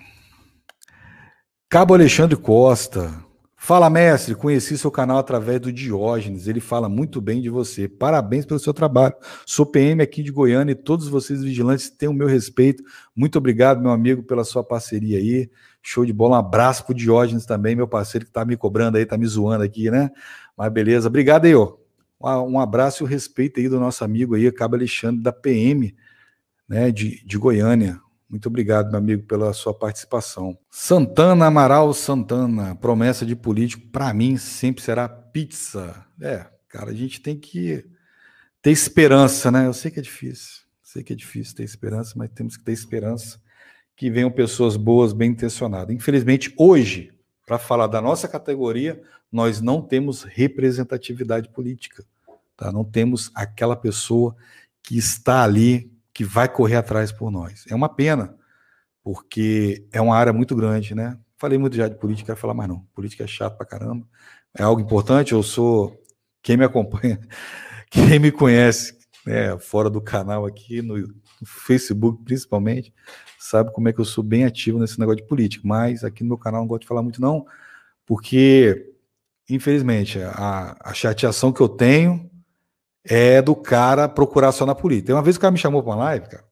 [1.68, 3.23] Cabo Alexandre Costa.
[3.64, 4.34] Fala, mestre.
[4.34, 6.46] Conheci seu canal através do Diógenes.
[6.46, 7.88] Ele fala muito bem de você.
[7.88, 9.14] Parabéns pelo seu trabalho.
[9.46, 12.84] Sou PM aqui de Goiânia e todos vocês vigilantes têm o meu respeito.
[13.16, 15.50] Muito obrigado, meu amigo, pela sua parceria aí.
[15.82, 16.36] Show de bola.
[16.36, 19.64] Um abraço pro Diógenes também, meu parceiro que tá me cobrando aí, tá me zoando
[19.64, 20.10] aqui, né?
[20.54, 21.08] Mas beleza.
[21.08, 21.74] Obrigado aí, ó.
[22.20, 25.96] Um abraço e o respeito aí do nosso amigo aí, Cabo Alexandre, da PM,
[26.68, 27.98] né, de, de Goiânia.
[28.34, 30.58] Muito obrigado, meu amigo, pela sua participação.
[30.68, 36.04] Santana Amaral Santana, promessa de político, para mim sempre será pizza.
[36.20, 37.86] É, cara, a gente tem que
[38.60, 39.68] ter esperança, né?
[39.68, 42.72] Eu sei que é difícil, sei que é difícil ter esperança, mas temos que ter
[42.72, 43.40] esperança
[43.94, 45.94] que venham pessoas boas, bem intencionadas.
[45.94, 47.12] Infelizmente, hoje,
[47.46, 52.04] para falar da nossa categoria, nós não temos representatividade política.
[52.56, 52.72] Tá?
[52.72, 54.34] Não temos aquela pessoa
[54.82, 57.64] que está ali, que vai correr atrás por nós.
[57.68, 58.34] É uma pena,
[59.02, 61.18] porque é uma área muito grande, né?
[61.36, 62.86] Falei muito já de política, quero falar mais não.
[62.94, 64.06] Política é chato pra caramba.
[64.56, 66.00] É algo importante, eu sou.
[66.40, 67.20] Quem me acompanha,
[67.90, 68.96] quem me conhece,
[69.26, 70.96] né, fora do canal aqui, no,
[71.44, 72.94] Facebook principalmente,
[73.38, 75.66] sabe como é que eu sou bem ativo nesse negócio de política.
[75.66, 77.44] Mas aqui no meu canal não gosto de falar muito, não,
[78.06, 78.94] porque,
[79.50, 82.30] infelizmente, a, a chateação que eu tenho
[83.04, 85.14] é do cara procurar só na política.
[85.14, 86.44] Uma vez o cara me chamou para uma live, cara.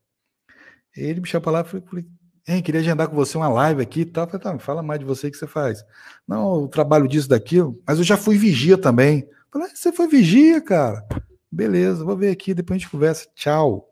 [0.96, 2.06] Ele me chamou para lá e falei,
[2.46, 4.26] Hein, queria agendar com você uma live aqui e tal.
[4.26, 5.84] Falei, tá, fala mais de você que você faz.
[6.26, 9.28] Não, eu trabalho disso, daquilo, mas eu já fui vigia também.
[9.52, 11.06] Falei, ah, você foi vigia, cara?
[11.50, 13.28] Beleza, vou ver aqui, depois a gente conversa.
[13.34, 13.88] Tchau.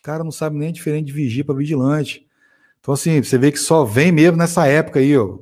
[0.00, 2.26] O cara não sabe nem diferente de vigia para vigilante.
[2.80, 5.38] Então, assim, você vê que só vem mesmo nessa época aí, ó,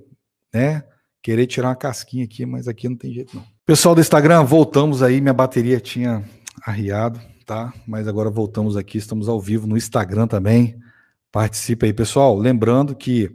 [0.55, 0.85] né?
[1.21, 3.45] Querer tirar uma casquinha aqui, mas aqui não tem jeito não.
[3.67, 5.21] Pessoal do Instagram, voltamos aí.
[5.21, 6.23] Minha bateria tinha
[6.65, 7.73] arriado, tá?
[7.87, 10.79] Mas agora voltamos aqui, estamos ao vivo no Instagram também.
[11.31, 12.37] Participe aí, pessoal.
[12.39, 13.31] Lembrando que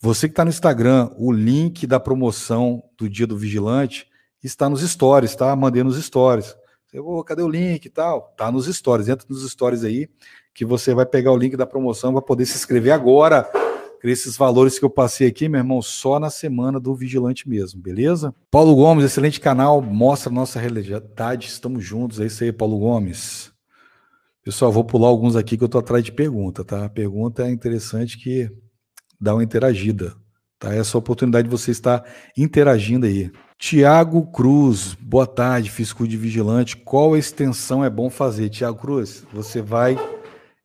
[0.00, 4.06] você que está no Instagram, o link da promoção do Dia do Vigilante
[4.42, 5.54] está nos stories, tá?
[5.56, 6.54] Mandei nos stories.
[6.86, 8.34] Você, oh, cadê o link e tal?
[8.36, 9.08] Tá nos stories.
[9.08, 10.08] Entra nos stories aí
[10.54, 13.48] que você vai pegar o link da promoção, vai poder se inscrever agora.
[14.08, 18.34] Esses valores que eu passei aqui, meu irmão, só na semana do Vigilante mesmo, beleza?
[18.50, 23.52] Paulo Gomes, excelente canal, mostra a nossa realidade, estamos juntos, é isso aí, Paulo Gomes.
[24.44, 26.84] Pessoal, vou pular alguns aqui que eu tô atrás de pergunta, tá?
[26.84, 28.48] A pergunta é interessante que
[29.20, 30.14] dá uma interagida,
[30.56, 30.72] tá?
[30.72, 32.04] Essa oportunidade de você estar
[32.36, 33.32] interagindo aí.
[33.58, 36.76] Tiago Cruz, boa tarde, fiscal de vigilante.
[36.76, 38.50] Qual extensão é bom fazer?
[38.50, 39.96] Tiago Cruz, você vai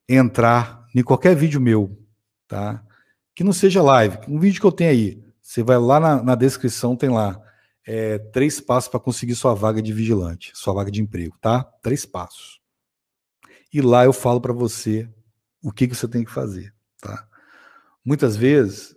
[0.07, 1.97] entrar em qualquer vídeo meu,
[2.47, 2.83] tá?
[3.33, 5.23] Que não seja live, um vídeo que eu tenho aí.
[5.41, 7.41] Você vai lá na, na descrição, tem lá
[7.85, 11.63] é, três passos para conseguir sua vaga de vigilante, sua vaga de emprego, tá?
[11.81, 12.59] Três passos.
[13.73, 15.09] E lá eu falo para você
[15.63, 17.27] o que, que você tem que fazer, tá?
[18.03, 18.95] Muitas vezes,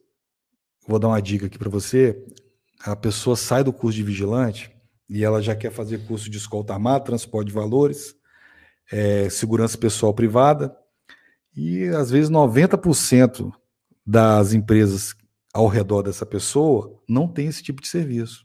[0.86, 2.24] vou dar uma dica aqui para você,
[2.84, 4.70] a pessoa sai do curso de vigilante
[5.08, 8.14] e ela já quer fazer curso de escolta armada, transporte de valores,
[8.90, 10.74] é, segurança pessoal privada,
[11.56, 13.52] e às vezes 90%
[14.06, 15.14] das empresas
[15.52, 18.44] ao redor dessa pessoa não tem esse tipo de serviço.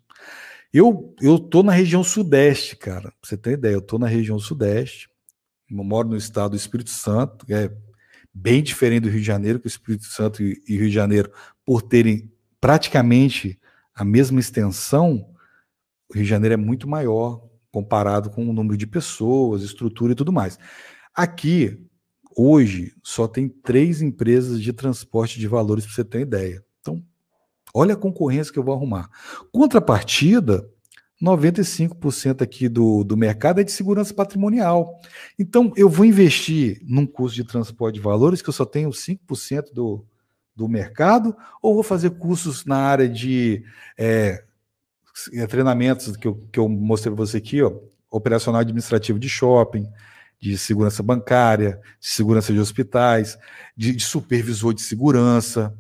[0.72, 3.10] Eu eu tô na região sudeste, cara.
[3.10, 5.10] Pra você ter ideia, eu tô na região sudeste.
[5.70, 7.72] Eu moro no estado do Espírito Santo, é
[8.34, 11.32] bem diferente do Rio de Janeiro, que o Espírito Santo e Rio de Janeiro,
[11.66, 13.60] por terem praticamente
[13.94, 15.30] a mesma extensão,
[16.10, 20.16] o Rio de Janeiro é muito maior comparado com o número de pessoas, estrutura e
[20.16, 20.58] tudo mais.
[21.14, 21.89] Aqui,
[22.40, 26.64] hoje, só tem três empresas de transporte de valores, para você ter uma ideia.
[26.80, 27.04] Então,
[27.74, 29.10] olha a concorrência que eu vou arrumar.
[29.52, 30.66] Contrapartida,
[31.22, 34.98] 95% aqui do, do mercado é de segurança patrimonial.
[35.38, 39.74] Então, eu vou investir num curso de transporte de valores que eu só tenho 5%
[39.74, 40.06] do,
[40.56, 43.66] do mercado, ou vou fazer cursos na área de
[43.98, 44.46] é,
[45.50, 47.74] treinamentos que eu, que eu mostrei para você aqui, ó,
[48.10, 49.86] operacional administrativo de shopping,
[50.40, 53.38] de segurança bancária, de segurança de hospitais,
[53.76, 55.76] de, de supervisor de segurança,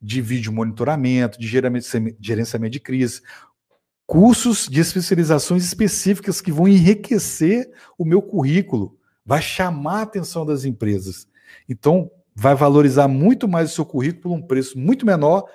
[0.00, 3.22] de vídeo monitoramento, de gerenciamento de crise
[4.12, 10.66] cursos de especializações específicas que vão enriquecer o meu currículo, vai chamar a atenção das
[10.66, 11.26] empresas.
[11.66, 15.48] Então, vai valorizar muito mais o seu currículo por um preço muito menor,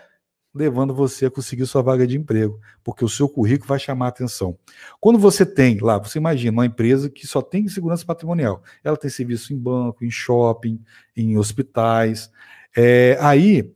[0.57, 4.57] levando você a conseguir sua vaga de emprego, porque o seu currículo vai chamar atenção.
[4.99, 9.09] Quando você tem lá, você imagina uma empresa que só tem segurança patrimonial, ela tem
[9.09, 10.81] serviço em banco, em shopping,
[11.15, 12.31] em hospitais,
[12.75, 13.73] é, aí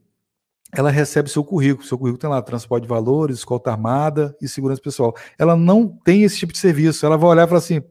[0.72, 1.86] ela recebe seu currículo.
[1.86, 5.14] Seu currículo tem lá transporte de valores, escolta armada e segurança pessoal.
[5.38, 7.04] Ela não tem esse tipo de serviço.
[7.04, 7.82] Ela vai olhar e falar assim: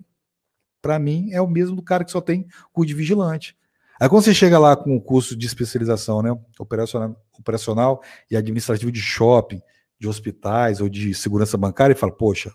[0.82, 3.56] para mim é o mesmo do cara que só tem curso de vigilante.
[4.02, 8.92] Aí quando você chega lá com o curso de especialização, né, operacional, operacional e administrativo
[8.92, 9.62] de shopping,
[10.00, 12.52] de hospitais ou de segurança bancária, e fala: poxa,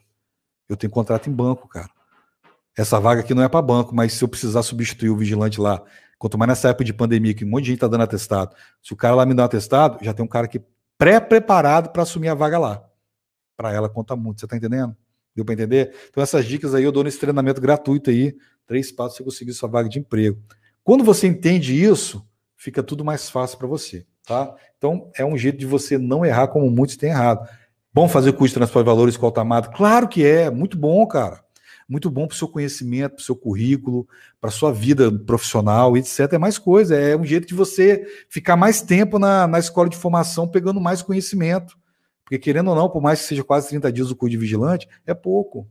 [0.68, 1.88] eu tenho contrato em banco, cara.
[2.76, 5.82] Essa vaga aqui não é para banco, mas se eu precisar substituir o vigilante lá
[6.18, 8.54] Quanto mais nessa época de pandemia, que um monte de gente está dando atestado.
[8.82, 10.62] Se o cara lá me dá um atestado, já tem um cara que
[10.96, 12.82] pré-preparado para assumir a vaga lá.
[13.56, 14.96] Para ela conta muito, você está entendendo?
[15.34, 15.94] Deu para entender?
[16.08, 18.34] Então essas dicas aí eu dou nesse treinamento gratuito aí,
[18.66, 20.42] três passos você conseguir sua vaga de emprego.
[20.86, 22.24] Quando você entende isso,
[22.56, 24.54] fica tudo mais fácil para você, tá?
[24.78, 27.44] Então é um jeito de você não errar como muitos têm errado.
[27.92, 29.70] Bom fazer curso de transporte de valores com automado?
[29.70, 31.44] Claro que é, muito bom, cara
[31.88, 34.08] muito bom para o seu conhecimento, para o seu currículo,
[34.40, 36.32] para sua vida profissional, etc.
[36.32, 39.96] É mais coisa, é um jeito de você ficar mais tempo na, na escola de
[39.96, 41.76] formação pegando mais conhecimento,
[42.24, 44.88] Porque querendo ou não, por mais que seja quase 30 dias o curso de vigilante,
[45.06, 45.68] é pouco.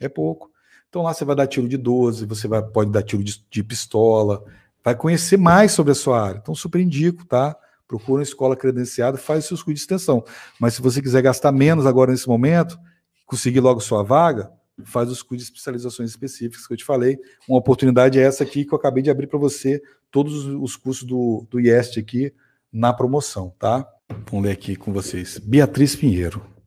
[0.00, 0.50] É pouco.
[0.90, 3.62] Então lá você vai dar tiro de 12, você vai, pode dar tiro de, de
[3.62, 4.44] pistola,
[4.84, 6.38] vai conhecer mais sobre a sua área.
[6.42, 7.56] Então, super indico, tá?
[7.86, 10.24] Procura uma escola credenciada, faz seus cursos de extensão.
[10.58, 12.78] Mas se você quiser gastar menos agora nesse momento,
[13.24, 14.50] conseguir logo sua vaga,
[14.84, 17.18] faz os cursos de especializações específicas que eu te falei.
[17.48, 19.80] Uma oportunidade é essa aqui que eu acabei de abrir para você,
[20.10, 22.34] todos os cursos do, do IEST aqui
[22.72, 23.86] na promoção, tá?
[24.28, 25.38] Vamos ler aqui com vocês.
[25.38, 26.59] Beatriz Pinheiro.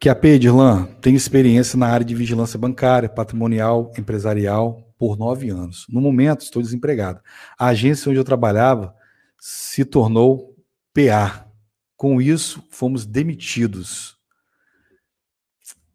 [0.00, 5.84] Que a Pedirlan tem experiência na área de vigilância bancária, patrimonial, empresarial por nove anos.
[5.90, 7.20] No momento, estou desempregado.
[7.58, 8.94] A agência onde eu trabalhava
[9.38, 10.56] se tornou
[10.94, 11.46] PA.
[11.96, 14.16] Com isso, fomos demitidos.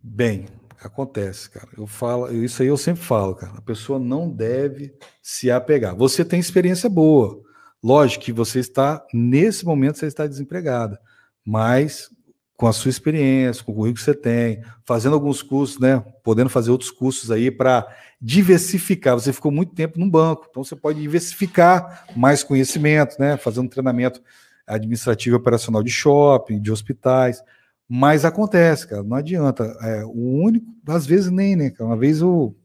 [0.04, 0.46] Bem,
[0.80, 1.70] acontece, cara.
[1.76, 3.54] Eu falo, isso aí eu sempre falo, cara.
[3.58, 5.96] A pessoa não deve se apegar.
[5.96, 7.42] Você tem experiência boa.
[7.84, 11.00] Lógico que você está, nesse momento, você está desempregada.
[11.44, 12.10] Mas
[12.58, 16.04] com a sua experiência, com o currículo que você tem, fazendo alguns cursos, né?
[16.24, 17.86] Podendo fazer outros cursos aí para
[18.22, 19.16] diversificar.
[19.16, 23.38] Você ficou muito tempo no banco, então você pode diversificar mais conhecimento, né?
[23.38, 24.22] Fazendo treinamento
[24.66, 27.44] administrativo e operacional de shopping, de hospitais.
[27.88, 29.64] Mas acontece, cara, não adianta.
[29.82, 31.72] É, o único, às vezes nem, né?
[31.80, 32.56] Uma vez eu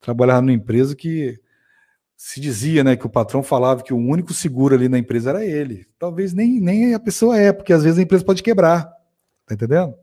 [0.00, 1.38] trabalhava numa empresa que
[2.16, 5.44] se dizia, né, que o patrão falava que o único seguro ali na empresa era
[5.44, 5.86] ele.
[5.98, 9.01] Talvez nem, nem a pessoa é, porque às vezes a empresa pode quebrar.
[9.52, 9.94] Tá entendendo?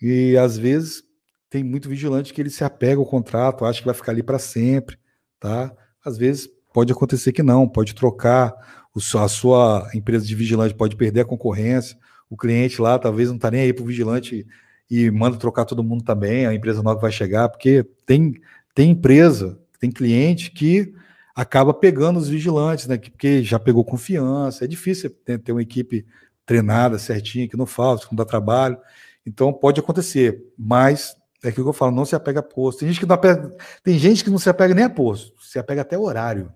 [0.00, 1.02] E às vezes
[1.50, 4.38] tem muito vigilante que ele se apega ao contrato, acha que vai ficar ali para
[4.38, 4.96] sempre,
[5.40, 5.74] tá?
[6.04, 8.54] Às vezes pode acontecer que não, pode trocar,
[8.94, 11.96] a sua empresa de vigilante pode perder a concorrência,
[12.28, 14.46] o cliente lá talvez não está nem aí para o vigilante
[14.90, 18.34] e manda trocar todo mundo também, a empresa nova vai chegar, porque tem,
[18.74, 20.94] tem empresa, tem cliente que
[21.34, 22.98] acaba pegando os vigilantes, né?
[22.98, 26.04] Porque já pegou confiança, é difícil ter, ter uma equipe
[26.48, 28.78] treinada certinha, que não falta, que não dá trabalho.
[29.24, 32.80] Então pode acontecer, mas é aquilo que eu falo, não se apega a posto.
[32.80, 35.58] Tem gente que não, apega, tem gente que não se apega nem a posto, se
[35.58, 36.50] apega até horário.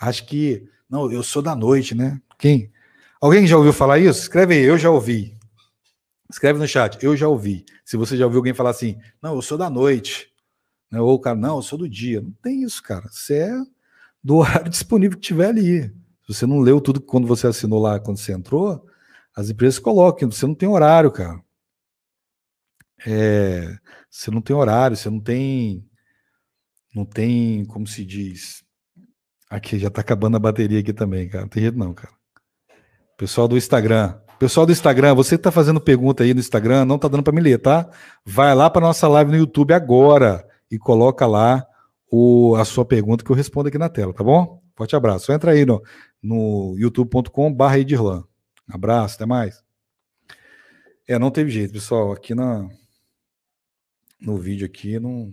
[0.00, 2.20] Acho que, não, eu sou da noite, né?
[2.36, 2.72] Quem?
[3.20, 4.20] Alguém já ouviu falar isso?
[4.20, 5.36] Escreve aí, eu já ouvi.
[6.28, 7.64] Escreve no chat, eu já ouvi.
[7.84, 10.28] Se você já ouviu alguém falar assim, não, eu sou da noite.
[10.90, 11.00] Né?
[11.00, 12.20] Ou o cara, não, eu sou do dia.
[12.20, 13.08] Não tem isso, cara.
[13.08, 13.54] Você é
[14.22, 15.92] do horário disponível que tiver ali.
[16.28, 18.84] Se você não leu tudo quando você assinou lá, quando você entrou,
[19.34, 21.40] as empresas colocam, você não tem horário, cara.
[23.06, 23.78] É,
[24.10, 25.88] você não tem horário, você não tem.
[26.94, 28.62] Não tem, como se diz.
[29.48, 31.44] Aqui, já tá acabando a bateria aqui também, cara.
[31.44, 32.12] Não tem jeito não, cara.
[33.16, 34.20] Pessoal do Instagram.
[34.38, 37.32] Pessoal do Instagram, você que tá fazendo pergunta aí no Instagram, não tá dando para
[37.32, 37.88] me ler, tá?
[38.24, 41.66] Vai lá para nossa live no YouTube agora e coloca lá
[42.10, 44.62] o, a sua pergunta que eu respondo aqui na tela, tá bom?
[44.76, 45.32] Forte abraço.
[45.32, 45.82] Entra aí no,
[46.22, 48.24] no youtube.com.br.
[48.68, 49.62] Abraço, até mais.
[51.06, 52.12] É, não teve jeito, pessoal.
[52.12, 52.68] Aqui na,
[54.20, 55.32] no vídeo aqui não,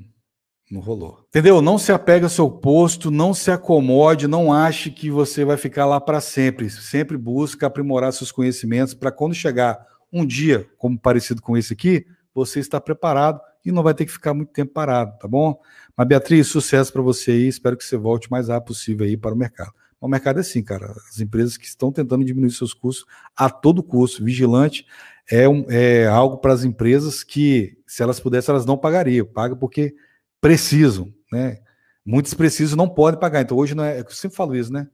[0.71, 1.25] não rolou.
[1.27, 1.61] Entendeu?
[1.61, 5.85] Não se apega ao seu posto, não se acomode, não ache que você vai ficar
[5.85, 6.69] lá para sempre.
[6.69, 12.05] Sempre busca aprimorar seus conhecimentos para quando chegar um dia, como parecido com esse aqui,
[12.33, 15.59] você está preparado e não vai ter que ficar muito tempo parado, tá bom?
[15.97, 17.47] Mas Beatriz, sucesso para você aí.
[17.47, 19.73] Espero que você volte o mais rápido possível aí para o mercado.
[19.99, 20.93] O mercado é assim, cara.
[21.09, 24.23] As empresas que estão tentando diminuir seus custos a todo custo.
[24.23, 24.85] Vigilante
[25.29, 29.25] é, um, é algo para as empresas que, se elas pudessem, elas não pagariam.
[29.25, 29.95] Paga porque
[30.39, 31.59] precisam, né?
[32.05, 33.41] Muitos precisam não podem pagar.
[33.41, 33.99] Então, hoje não é.
[33.99, 34.87] Eu sempre falo isso, né?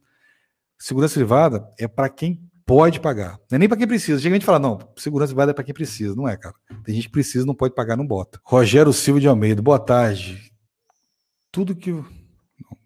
[0.79, 3.37] Segurança privada é para quem pode pagar.
[3.49, 4.21] Não é nem para quem precisa.
[4.21, 6.15] Chega a gente fala, não, segurança privada é para quem precisa.
[6.15, 6.55] Não é, cara.
[6.85, 8.39] Tem gente que precisa, não pode pagar, não bota.
[8.45, 10.51] Rogério Silva de Almeida, boa tarde.
[11.51, 11.93] Tudo que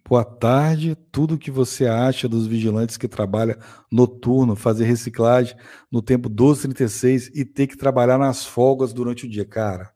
[0.07, 0.95] Boa tarde.
[1.11, 3.57] Tudo que você acha dos vigilantes que trabalham
[3.91, 5.57] noturno, fazer reciclagem
[5.91, 9.91] no tempo 1236 e ter que trabalhar nas folgas durante o dia, cara.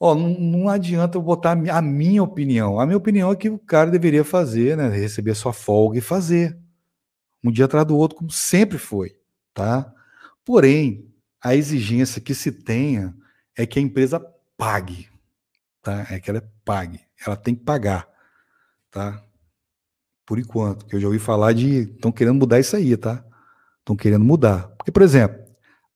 [0.00, 2.80] Ó, não, não adianta eu botar a minha opinião.
[2.80, 4.88] A minha opinião é que o cara deveria fazer, né?
[4.88, 6.58] Receber sua folga e fazer.
[7.44, 9.14] Um dia atrás do outro, como sempre foi,
[9.52, 9.92] tá?
[10.42, 13.14] Porém, a exigência que se tenha
[13.54, 14.18] é que a empresa
[14.56, 15.08] pague,
[15.82, 16.06] tá?
[16.10, 17.00] É que ela pague.
[17.26, 18.15] Ela tem que pagar
[18.96, 19.22] tá?
[20.24, 23.22] Por enquanto, que eu já ouvi falar de estão querendo mudar isso aí, tá?
[23.80, 24.68] Estão querendo mudar.
[24.78, 25.38] Porque, por exemplo,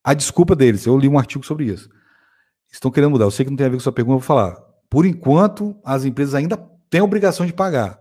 [0.04, 1.88] a desculpa deles, eu li um artigo sobre isso.
[2.70, 3.24] Estão querendo mudar.
[3.24, 4.54] Eu sei que não tem a ver com sua pergunta, eu vou falar.
[4.90, 6.58] Por enquanto, as empresas ainda
[6.90, 7.98] têm a obrigação de pagar,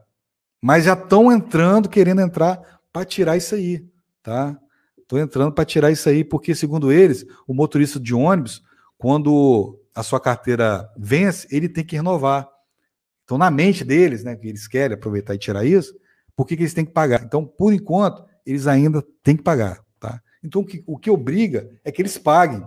[0.62, 2.60] mas já estão entrando, querendo entrar
[2.91, 3.88] para tirar isso aí,
[4.22, 4.60] tá?
[4.97, 8.62] Estão entrando para tirar isso aí, porque, segundo eles, o motorista de ônibus,
[8.97, 12.50] quando a sua carteira vence, ele tem que renovar.
[13.30, 15.94] Então, na mente deles, né, que eles querem aproveitar e tirar isso,
[16.36, 17.22] por que, que eles têm que pagar?
[17.24, 20.20] Então, por enquanto, eles ainda têm que pagar, tá?
[20.44, 22.66] Então, o que, o que obriga é que eles paguem.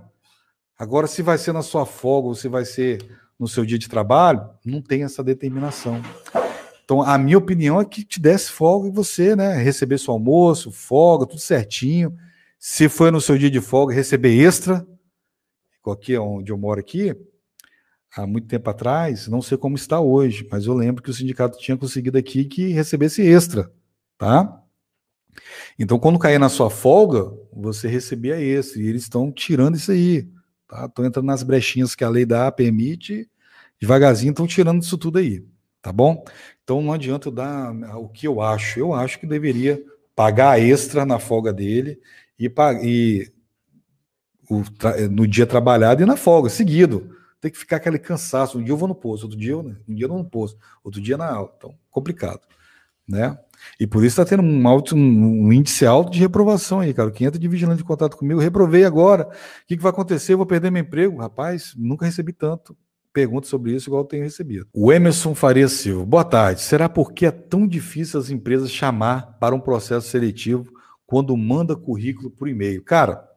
[0.79, 3.05] Agora, se vai ser na sua folga ou se vai ser
[3.37, 6.01] no seu dia de trabalho, não tem essa determinação.
[6.85, 10.71] Então, a minha opinião é que te desse folga e você, né, receber seu almoço,
[10.71, 12.17] folga, tudo certinho.
[12.57, 14.87] Se foi no seu dia de folga, receber extra,
[15.85, 17.17] aqui onde eu moro aqui,
[18.15, 21.59] há muito tempo atrás, não sei como está hoje, mas eu lembro que o sindicato
[21.59, 23.73] tinha conseguido aqui que recebesse extra,
[24.19, 24.61] tá?
[25.79, 30.29] Então, quando cair na sua folga, você recebia esse, e eles estão tirando isso aí,
[30.69, 30.85] tá?
[30.85, 33.29] Estão entrando nas brechinhas que a lei dá, permite,
[33.81, 35.45] devagarzinho estão tirando isso tudo aí,
[35.81, 36.23] tá bom?
[36.63, 39.83] Então, não adianta eu dar o que eu acho, eu acho que deveria
[40.15, 41.99] pagar extra na folga dele
[42.39, 42.53] e,
[42.83, 43.33] e
[44.51, 44.63] o,
[45.11, 48.57] no dia trabalhado e na folga, seguido tem que ficar aquele cansaço.
[48.57, 49.77] Um dia eu vou no posto, outro dia eu, né?
[49.87, 51.53] um dia eu não no posto, outro dia na aula.
[51.59, 52.41] Então, complicado,
[53.07, 53.37] né?
[53.79, 57.11] E por isso está tendo um, alto, um, índice alto de reprovação aí, cara.
[57.11, 59.25] Quem entra de vigilante de contato comigo, reprovei agora.
[59.25, 60.35] O que, que vai acontecer?
[60.35, 61.19] Eu vou perder meu emprego?
[61.19, 62.77] Rapaz, nunca recebi tanto
[63.13, 64.69] perguntas sobre isso igual eu tenho recebido.
[64.73, 66.07] O Emerson Faria Silva.
[66.07, 66.61] Boa tarde.
[66.61, 70.73] Será porque é tão difícil as empresas chamar para um processo seletivo
[71.05, 72.83] quando manda currículo por e-mail?
[72.85, 73.29] Cara,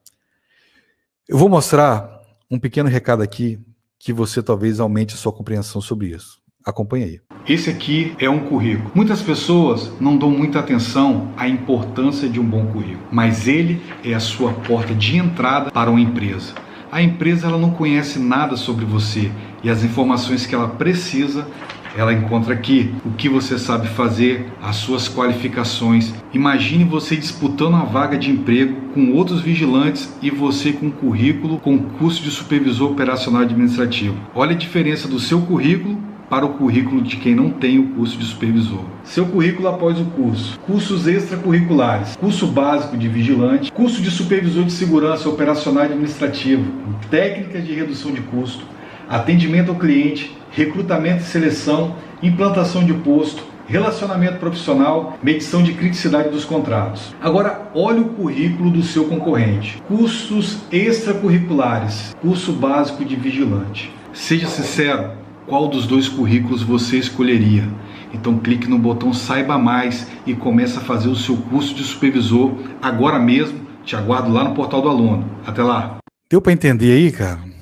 [1.27, 3.59] eu vou mostrar um pequeno recado aqui
[3.99, 6.39] que você talvez aumente a sua compreensão sobre isso.
[6.65, 7.19] Acompanhe aí.
[7.47, 8.91] Esse aqui é um currículo.
[8.95, 14.15] Muitas pessoas não dão muita atenção à importância de um bom currículo, mas ele é
[14.15, 16.55] a sua porta de entrada para uma empresa.
[16.91, 19.31] A empresa ela não conhece nada sobre você
[19.63, 21.47] e as informações que ela precisa
[21.95, 22.93] ela encontra aqui.
[23.05, 26.13] O que você sabe fazer, as suas qualificações.
[26.33, 31.77] Imagine você disputando uma vaga de emprego com outros vigilantes e você com currículo com
[31.77, 34.15] curso de supervisor operacional administrativo.
[34.33, 35.97] Olha a diferença do seu currículo
[36.29, 38.83] para o currículo de quem não tem o curso de supervisor.
[39.03, 44.71] Seu currículo após o curso: cursos extracurriculares, curso básico de vigilante, curso de supervisor de
[44.71, 46.65] segurança operacional administrativo,
[47.09, 48.65] técnicas de redução de custo,
[49.07, 56.45] atendimento ao cliente, recrutamento e seleção, implantação de posto, relacionamento profissional, medição de criticidade dos
[56.45, 57.13] contratos.
[57.21, 59.81] Agora, olhe o currículo do seu concorrente.
[59.87, 63.91] Cursos extracurriculares, curso básico de vigilante.
[64.13, 65.11] Seja sincero,
[65.45, 67.67] qual dos dois currículos você escolheria?
[68.13, 72.53] Então clique no botão Saiba Mais e comece a fazer o seu curso de supervisor
[72.81, 73.59] agora mesmo.
[73.83, 75.29] Te aguardo lá no portal do aluno.
[75.45, 75.97] Até lá.
[76.29, 77.54] Deu para entender aí, cara?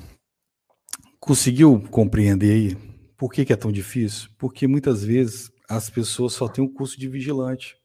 [1.24, 2.76] Conseguiu compreender aí
[3.16, 4.28] por que, que, é tão difícil?
[4.36, 7.78] Porque muitas vezes as pessoas só têm um curso de vigilante.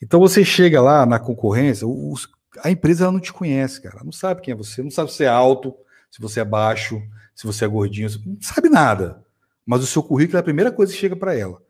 [0.00, 2.28] Então você chega lá na concorrência, os,
[2.62, 4.04] a empresa ela não te conhece, cara.
[4.04, 5.74] Não sabe quem é você, não sabe se é alto,
[6.12, 7.02] se você é baixo,
[7.34, 9.20] se você é gordinho, não sabe nada.
[9.66, 11.60] Mas o seu currículo é a primeira coisa que chega para ela.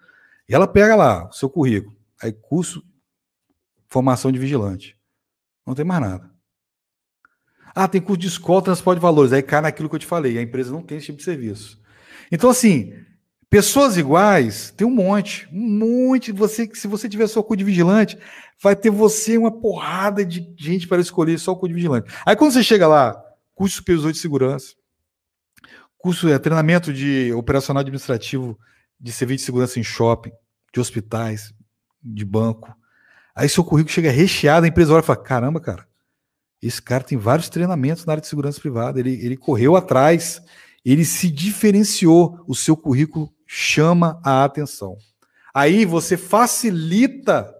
[0.46, 2.84] E ela pega lá o seu currículo, aí curso,
[3.88, 4.98] formação de vigilante.
[5.66, 6.30] Não tem mais nada.
[7.74, 9.32] Ah, tem curso de escola, transporte de valores.
[9.32, 10.38] Aí cai naquilo que eu te falei.
[10.38, 11.78] A empresa não tem esse tipo de serviço.
[12.30, 12.92] Então, assim,
[13.48, 15.48] pessoas iguais tem um monte.
[15.52, 16.32] Um monte.
[16.32, 18.18] Você, se você tiver só o de vigilante,
[18.62, 22.12] vai ter você uma porrada de gente para escolher só o de vigilante.
[22.24, 23.20] Aí quando você chega lá,
[23.54, 24.74] curso supervisor de segurança,
[25.98, 28.58] curso é, treinamento de operacional administrativo
[28.98, 30.30] de serviço de segurança em shopping,
[30.72, 31.52] de hospitais,
[32.02, 32.74] de banco.
[33.34, 35.86] Aí seu currículo chega recheado, a empresa olha e fala: caramba, cara,
[36.62, 40.42] esse cara tem vários treinamentos na área de segurança privada, ele, ele correu atrás,
[40.84, 44.96] ele se diferenciou, o seu currículo chama a atenção.
[45.54, 47.52] Aí você facilita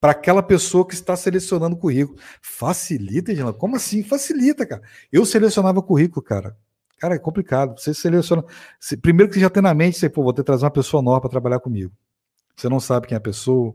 [0.00, 2.18] para aquela pessoa que está selecionando o currículo.
[2.40, 3.52] Facilita, Gina?
[3.52, 4.02] Como assim?
[4.02, 4.82] Facilita, cara.
[5.12, 6.56] Eu selecionava currículo, cara.
[6.98, 7.78] Cara, é complicado.
[7.78, 8.44] Você seleciona.
[9.02, 11.02] Primeiro que você já tem na mente, você, pô, vou ter que trazer uma pessoa
[11.02, 11.92] nova para trabalhar comigo.
[12.56, 13.74] Você não sabe quem é a pessoa,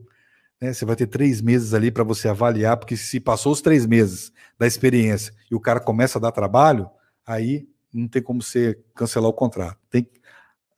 [0.62, 0.72] né?
[0.72, 4.32] Você vai ter três meses ali para você avaliar, porque se passou os três meses
[4.60, 6.88] da experiência e o cara começa a dar trabalho,
[7.26, 9.78] aí não tem como você cancelar o contrato.
[9.90, 10.22] Tem que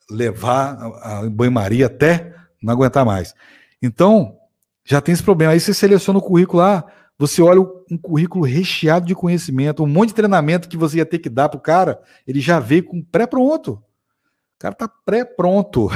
[0.10, 3.36] levar a banho-maria até não aguentar mais.
[3.82, 4.38] Então,
[4.86, 5.52] já tem esse problema.
[5.52, 6.86] Aí você seleciona o currículo lá,
[7.18, 11.20] você olha um currículo recheado de conhecimento, um monte de treinamento que você ia ter
[11.20, 13.74] que dar para o cara, ele já veio com pré-pronto.
[13.74, 15.90] O cara tá pré-pronto,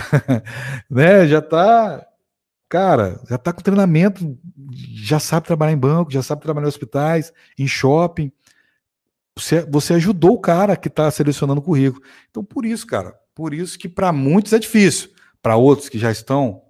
[0.89, 1.25] né?
[1.27, 2.05] Já tá
[2.69, 4.37] Cara, já está com treinamento,
[4.69, 8.31] já sabe trabalhar em banco, já sabe trabalhar em hospitais, em shopping.
[9.37, 12.03] Você, você ajudou o cara que está selecionando o currículo.
[12.29, 15.11] Então, por isso, cara, por isso que para muitos é difícil.
[15.41, 16.61] Para outros que já estão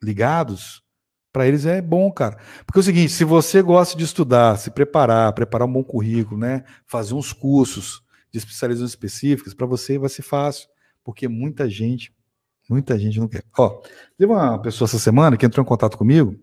[0.00, 0.84] ligados,
[1.32, 2.38] para eles é bom, cara.
[2.64, 6.38] Porque é o seguinte, se você gosta de estudar, se preparar, preparar um bom currículo,
[6.38, 10.68] né, fazer uns cursos de especializações específicas, para você vai ser fácil,
[11.02, 12.14] porque muita gente
[12.68, 13.44] Muita gente não quer.
[13.58, 13.82] Ó,
[14.16, 16.38] teve uma pessoa essa semana que entrou em contato comigo.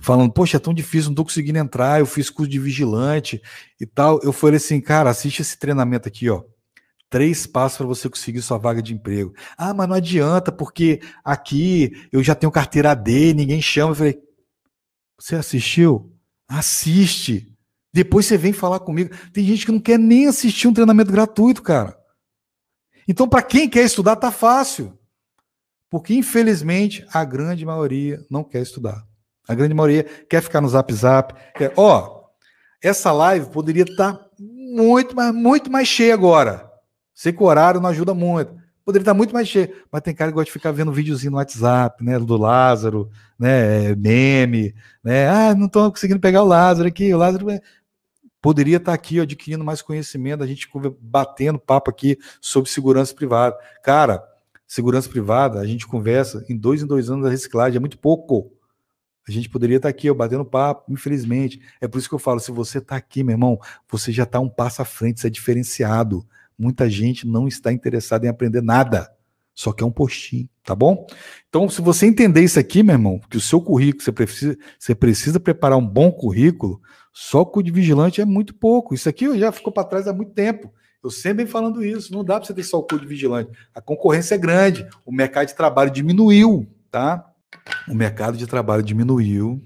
[0.00, 3.40] falando, poxa, é tão difícil, não tô conseguindo entrar, eu fiz curso de vigilante
[3.80, 4.20] e tal.
[4.22, 6.42] Eu falei assim, cara, assiste esse treinamento aqui, ó.
[7.10, 9.34] Três passos para você conseguir sua vaga de emprego.
[9.56, 13.92] Ah, mas não adianta, porque aqui eu já tenho carteira D, ninguém chama.
[13.92, 14.18] Eu falei,
[15.18, 16.10] você assistiu?
[16.48, 17.52] Assiste.
[17.92, 19.14] Depois você vem falar comigo.
[19.32, 22.01] Tem gente que não quer nem assistir um treinamento gratuito, cara.
[23.06, 24.96] Então, para quem quer estudar, tá fácil.
[25.90, 29.04] Porque, infelizmente, a grande maioria não quer estudar.
[29.46, 31.34] A grande maioria quer ficar no zap zap.
[31.54, 31.72] Quer...
[31.76, 32.22] Ó,
[32.82, 36.70] essa live poderia estar tá muito, mais, muito mais cheia agora.
[37.14, 38.54] Sei que o horário não ajuda muito.
[38.84, 39.70] Poderia estar tá muito mais cheio.
[39.90, 42.18] Mas tem cara que gosta de ficar vendo videozinho no WhatsApp, né?
[42.18, 43.94] Do Lázaro, né?
[43.94, 44.74] Meme,
[45.04, 45.28] né?
[45.28, 47.12] Ah, não estou conseguindo pegar o Lázaro aqui.
[47.14, 47.60] O Lázaro é,
[48.42, 50.68] poderia estar tá aqui adquirindo mais conhecimento, a gente
[51.00, 53.56] batendo papo aqui sobre segurança privada.
[53.84, 54.22] Cara,
[54.66, 58.52] segurança privada, a gente conversa em dois em dois anos da reciclagem, é muito pouco.
[59.26, 61.60] A gente poderia estar aqui, ó, batendo papo, infelizmente.
[61.80, 63.56] É por isso que eu falo: se você está aqui, meu irmão,
[63.88, 66.26] você já está um passo à frente, você é diferenciado.
[66.58, 69.08] Muita gente não está interessada em aprender nada,
[69.54, 71.06] só que é um postinho, tá bom?
[71.48, 74.94] Então, se você entender isso aqui, meu irmão, que o seu currículo, você precisa, você
[74.94, 76.80] precisa preparar um bom currículo,
[77.12, 78.94] só o de vigilante é muito pouco.
[78.94, 80.72] Isso aqui já ficou para trás há muito tempo.
[81.02, 82.12] Eu sempre falando isso.
[82.12, 83.50] Não dá para você ter só o de vigilante.
[83.74, 84.86] A concorrência é grande.
[85.04, 87.32] O mercado de trabalho diminuiu, tá?
[87.88, 89.62] o mercado de trabalho diminuiu,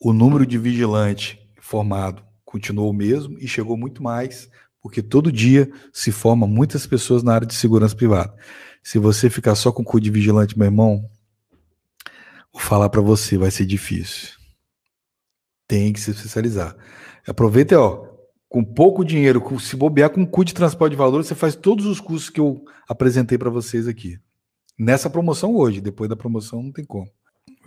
[0.00, 4.48] o número de vigilante formado continuou o mesmo e chegou muito mais,
[4.80, 8.34] porque todo dia se forma muitas pessoas na área de segurança privada.
[8.82, 11.08] Se você ficar só com o cu de vigilante, meu irmão,
[12.52, 14.43] vou falar para você, vai ser difícil.
[15.74, 16.76] Tem que se especializar.
[17.26, 18.06] Aproveita, ó,
[18.48, 21.84] com pouco dinheiro, se bobear com o cu de transporte de valor, você faz todos
[21.84, 24.16] os cursos que eu apresentei para vocês aqui.
[24.78, 27.10] Nessa promoção hoje, depois da promoção não tem como.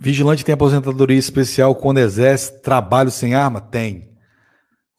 [0.00, 3.60] Vigilante tem aposentadoria especial quando exerce trabalho sem arma?
[3.60, 4.08] Tem.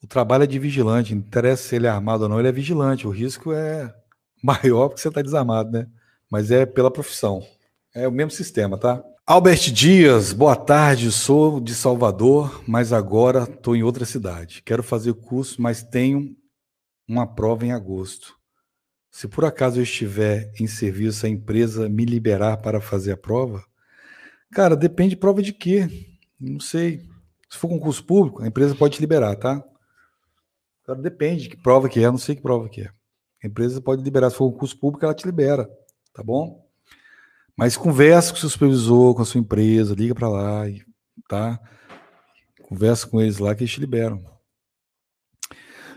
[0.00, 2.52] O trabalho é de vigilante, não interessa se ele é armado ou não, ele é
[2.52, 3.08] vigilante.
[3.08, 3.92] O risco é
[4.40, 5.88] maior porque você está desarmado, né?
[6.30, 7.42] Mas é pela profissão.
[7.92, 9.02] É o mesmo sistema, tá?
[9.30, 11.12] Albert Dias, boa tarde.
[11.12, 14.60] Sou de Salvador, mas agora estou em outra cidade.
[14.60, 16.36] Quero fazer curso, mas tenho
[17.06, 18.34] uma prova em agosto.
[19.08, 23.64] Se por acaso eu estiver em serviço, a empresa me liberar para fazer a prova?
[24.50, 25.88] Cara, depende de prova de quê?
[26.40, 27.06] Não sei.
[27.48, 29.62] Se for concurso público, a empresa pode te liberar, tá?
[30.84, 32.90] Cara, depende de que prova que é, não sei que prova que é.
[33.44, 34.28] A empresa pode liberar.
[34.30, 35.70] Se for concurso público, ela te libera,
[36.12, 36.68] tá bom?
[37.60, 40.62] Mas conversa com o seu supervisor, com a sua empresa, liga para lá,
[41.28, 41.60] tá?
[42.62, 44.24] Conversa com eles lá que eles te liberam.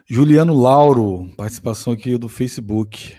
[0.06, 3.16] Juliano Lauro, participação aqui do Facebook.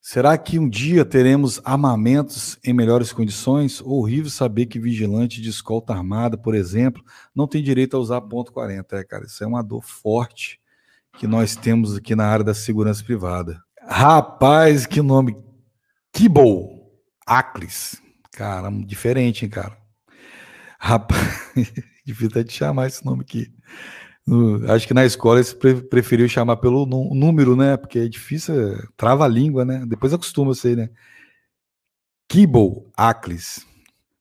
[0.00, 3.82] Será que um dia teremos armamentos em melhores condições?
[3.82, 7.04] Horrível saber que vigilante de escolta armada, por exemplo,
[7.34, 8.86] não tem direito a usar ponto .40.
[8.92, 10.58] É, cara, isso é uma dor forte
[11.18, 13.62] que nós temos aqui na área da segurança privada.
[13.86, 15.36] Rapaz, que nome!
[16.10, 16.77] Kibble
[17.28, 18.00] Aclis.
[18.32, 19.76] Caramba, diferente, hein, cara?
[20.78, 21.52] Rapaz,
[22.06, 23.52] devia até te chamar esse nome aqui.
[24.68, 27.76] Acho que na escola pre preferiu chamar pelo número, né?
[27.76, 29.84] Porque é difícil, é, trava a língua, né?
[29.86, 30.90] Depois acostuma, sei, né?
[32.28, 33.66] Kibble Aclis.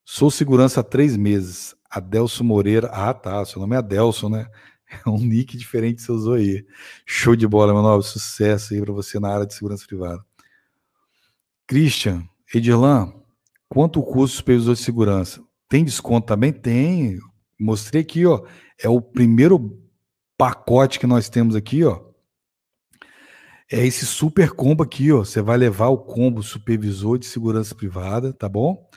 [0.06, 1.76] Sou segurança há três meses.
[1.90, 2.88] Adelso Moreira.
[2.88, 3.44] Ah, tá.
[3.46, 4.48] Seu nome é Adelson, né?
[5.06, 6.66] É um nick diferente que você usou aí.
[7.06, 8.02] Show de bola, meu nome.
[8.04, 10.24] Sucesso aí para você na área de segurança privada.
[11.68, 12.24] Christian,
[12.54, 13.14] Edirlan,
[13.70, 15.44] quanto o custo supervisor de segurança?
[15.70, 16.54] Tem desconto também?
[16.54, 17.20] Tem.
[17.60, 18.46] Mostrei aqui, ó.
[18.82, 19.82] É o primeiro
[20.38, 22.08] pacote que nós temos aqui, ó,
[23.70, 25.20] é esse super combo aqui, ó.
[25.20, 28.90] Você vai levar o combo supervisor de segurança privada, tá bom?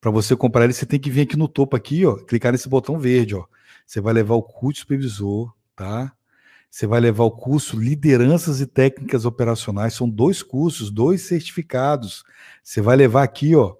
[0.00, 2.68] Para você comprar ele, você tem que vir aqui no topo aqui, ó, clicar nesse
[2.68, 3.46] botão verde, ó.
[3.86, 6.12] Você vai levar o curso supervisor, tá?
[6.70, 12.24] Você vai levar o curso Lideranças e Técnicas Operacionais, são dois cursos, dois certificados.
[12.62, 13.74] Você vai levar aqui, ó,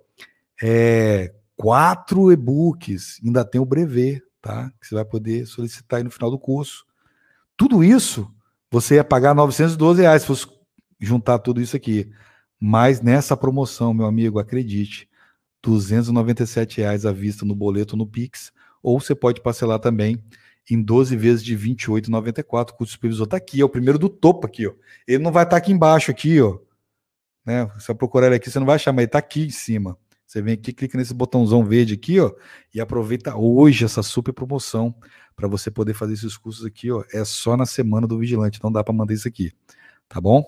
[0.63, 4.73] é, quatro e-books, ainda tem o brevet, tá?
[4.81, 6.87] Que você vai poder solicitar aí no final do curso.
[7.57, 8.33] Tudo isso
[8.71, 10.47] você ia pagar 912 reais se fosse
[11.01, 12.11] juntar tudo isso aqui.
[12.61, 15.09] Mas nessa promoção, meu amigo, acredite,
[15.63, 20.23] 297 reais à vista no boleto no Pix, ou você pode parcelar também
[20.71, 22.71] em 12 vezes de 28,94.
[22.71, 24.75] O custo supervisor está aqui, é o primeiro do topo aqui, ó.
[25.07, 26.59] Ele não vai estar tá aqui embaixo aqui, ó.
[27.45, 27.65] Né?
[27.79, 29.97] Você vai procurar ele aqui, você não vai achar, mas ele está aqui em cima.
[30.27, 32.31] Você vem aqui, clica nesse botãozão verde aqui, ó,
[32.75, 34.95] e aproveita hoje essa super promoção
[35.35, 37.03] para você poder fazer esses cursos aqui, ó.
[37.15, 39.51] É só na semana do vigilante, não dá para mandar isso aqui,
[40.07, 40.45] tá bom?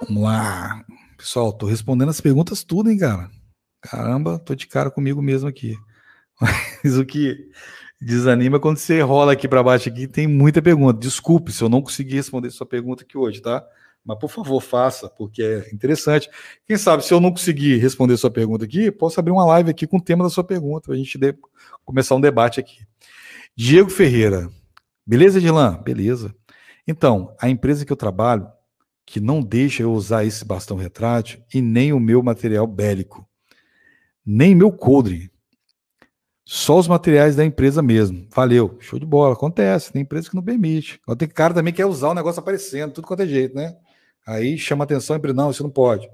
[0.00, 0.84] Vamos lá.
[1.16, 3.30] Pessoal, tô respondendo as perguntas tudo, hein, cara?
[3.80, 5.76] Caramba, tô de cara comigo mesmo aqui.
[6.82, 7.48] Mas o que
[8.00, 10.98] desanima quando você rola aqui para baixo aqui, tem muita pergunta.
[10.98, 13.64] Desculpe se eu não consegui responder sua pergunta aqui hoje, tá?
[14.04, 16.30] Mas por favor, faça, porque é interessante.
[16.64, 19.86] Quem sabe, se eu não conseguir responder sua pergunta aqui, posso abrir uma live aqui
[19.86, 21.18] com o tema da sua pergunta, a gente
[21.84, 22.78] começar um debate aqui.
[23.54, 24.48] Diego Ferreira.
[25.06, 25.82] Beleza, Dilan?
[25.82, 26.34] Beleza.
[26.86, 28.46] Então, a empresa que eu trabalho,
[29.04, 33.28] que não deixa eu usar esse bastão retrátil e nem o meu material bélico,
[34.24, 35.30] nem meu coldre,
[36.50, 38.26] só os materiais da empresa mesmo.
[38.34, 39.34] Valeu, show de bola.
[39.34, 40.98] Acontece, tem empresa que não permite.
[41.18, 43.76] Tem cara também que quer usar o negócio aparecendo, tudo quanto é jeito, né?
[44.26, 46.08] Aí chama atenção a empresa, não, isso não pode.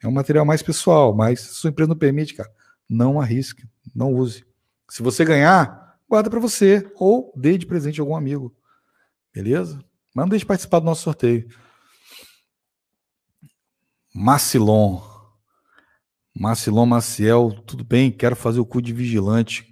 [0.00, 2.48] É um material mais pessoal, mas se sua empresa não permite, cara,
[2.88, 4.46] não arrisque, não use.
[4.88, 8.54] Se você ganhar, guarda para você ou dê de presente a algum amigo.
[9.34, 9.84] Beleza?
[10.14, 11.48] Mas não deixe de participar do nosso sorteio.
[14.14, 15.00] Macilon.
[16.32, 18.12] Macilon Maciel, tudo bem?
[18.12, 19.71] Quero fazer o curso de vigilante.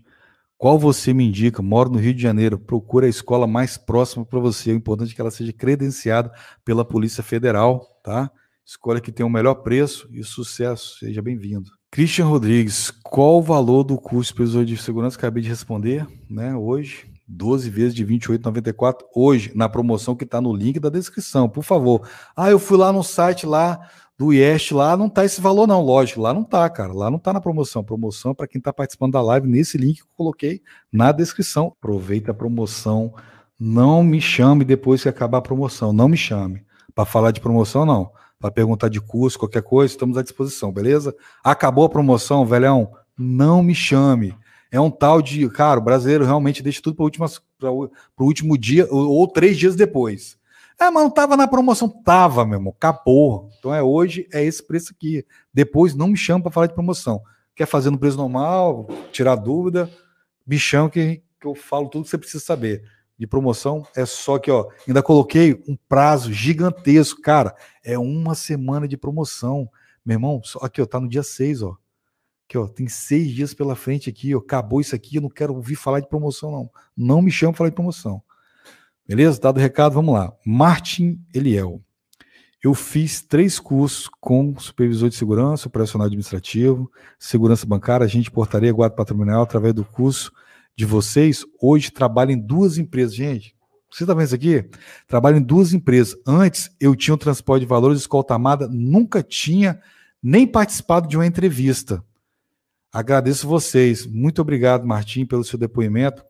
[0.61, 1.63] Qual você me indica?
[1.63, 2.59] Moro no Rio de Janeiro.
[2.59, 4.71] Procura a escola mais próxima para você.
[4.71, 6.31] O importante é que ela seja credenciada
[6.63, 8.31] pela Polícia Federal, tá?
[8.63, 10.99] Escolha que tem o melhor preço e sucesso.
[10.99, 11.71] Seja bem-vindo.
[11.91, 15.17] Christian Rodrigues, qual o valor do curso supervisor de segurança?
[15.17, 16.55] Acabei de responder, né?
[16.55, 21.65] Hoje, 12 vezes de 28,94 hoje, na promoção que está no link da descrição, por
[21.65, 22.07] favor.
[22.37, 23.81] Ah, eu fui lá no site lá
[24.21, 27.19] do IEST lá não tá esse valor não, lógico, lá não tá, cara, lá não
[27.19, 27.83] tá na promoção.
[27.83, 30.61] Promoção para quem tá participando da live nesse link que eu coloquei
[30.93, 31.75] na descrição.
[31.79, 33.15] Aproveita a promoção,
[33.59, 36.63] não me chame depois que acabar a promoção, não me chame
[36.95, 41.17] para falar de promoção não, para perguntar de curso, qualquer coisa, estamos à disposição, beleza?
[41.43, 44.37] Acabou a promoção, velhão, não me chame.
[44.71, 49.13] É um tal de, cara, o brasileiro realmente deixa tudo para o último dia ou,
[49.13, 50.39] ou três dias depois.
[50.81, 51.91] Ah, mas não tava na promoção.
[51.91, 52.75] Tava, meu irmão.
[52.81, 53.51] Capô.
[53.59, 55.27] Então é hoje, é esse preço aqui.
[55.53, 57.21] Depois não me chama para falar de promoção.
[57.55, 59.91] Quer fazer no preço normal, tirar dúvida,
[60.47, 62.83] me chama que, que eu falo tudo que você precisa saber.
[63.19, 67.55] De promoção é só que, ó, ainda coloquei um prazo gigantesco, cara.
[67.85, 69.69] É uma semana de promoção.
[70.03, 71.77] Meu irmão, só, aqui, ó, tá no dia 6, ó.
[72.49, 74.39] Aqui, ó, tem seis dias pela frente aqui, ó.
[74.39, 76.71] Acabou isso aqui, eu não quero ouvir falar de promoção, não.
[76.97, 78.23] Não me chama para falar de promoção.
[79.11, 79.41] Beleza?
[79.41, 80.33] Dado o recado, vamos lá.
[80.47, 81.83] Martin Eliel.
[82.63, 86.89] Eu fiz três cursos com supervisor de segurança, operacional administrativo,
[87.19, 90.31] segurança bancária, agente portaria, guarda patrimonial, através do curso
[90.77, 91.45] de vocês.
[91.61, 93.17] Hoje trabalho em duas empresas.
[93.17, 93.57] Gente,
[93.91, 94.71] você está vendo isso aqui?
[95.09, 96.17] Trabalho em duas empresas.
[96.25, 99.81] Antes, eu tinha um transporte de valores, escolta armada, nunca tinha
[100.23, 102.01] nem participado de uma entrevista.
[102.93, 104.07] Agradeço vocês.
[104.07, 106.25] Muito obrigado, Martim, pelo seu depoimento.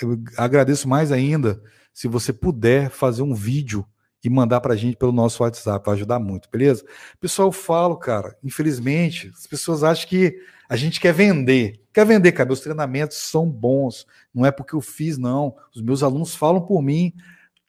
[0.00, 1.60] Eu agradeço mais ainda
[1.92, 3.86] se você puder fazer um vídeo
[4.24, 6.84] e mandar para a gente pelo nosso WhatsApp, vai ajudar muito, beleza?
[7.20, 10.38] Pessoal, eu falo, cara, infelizmente, as pessoas acham que
[10.68, 11.80] a gente quer vender.
[11.92, 15.56] Quer vender, cara, meus treinamentos são bons, não é porque eu fiz, não.
[15.74, 17.12] Os meus alunos falam por mim,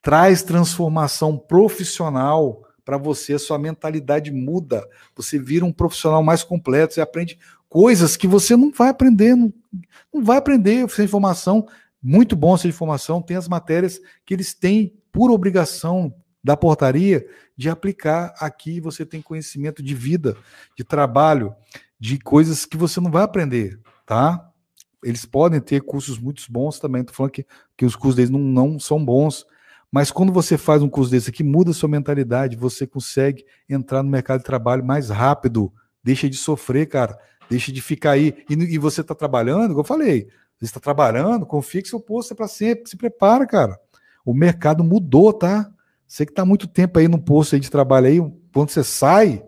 [0.00, 7.00] traz transformação profissional para você, sua mentalidade muda, você vira um profissional mais completo, você
[7.00, 9.52] aprende coisas que você não vai aprender, não,
[10.12, 11.66] não vai aprender essa informação
[12.06, 17.26] muito bom essa informação, tem as matérias que eles têm por obrigação da portaria
[17.56, 18.78] de aplicar aqui.
[18.78, 20.36] Você tem conhecimento de vida,
[20.76, 21.54] de trabalho,
[21.98, 24.50] de coisas que você não vai aprender, tá?
[25.02, 27.00] Eles podem ter cursos muito bons também.
[27.00, 29.46] Estou falando que, que os cursos deles não, não são bons,
[29.90, 34.10] mas quando você faz um curso desse aqui, muda sua mentalidade, você consegue entrar no
[34.10, 38.44] mercado de trabalho mais rápido, deixa de sofrer, cara, deixa de ficar aí.
[38.50, 40.28] E, e você está trabalhando, como eu falei,
[40.58, 42.88] você está trabalhando, confia que seu posto é para sempre.
[42.88, 43.78] Se prepara, cara.
[44.24, 45.70] O mercado mudou, tá?
[46.06, 48.18] Você que está muito tempo aí no posto aí de trabalho aí,
[48.52, 49.42] quando você sai,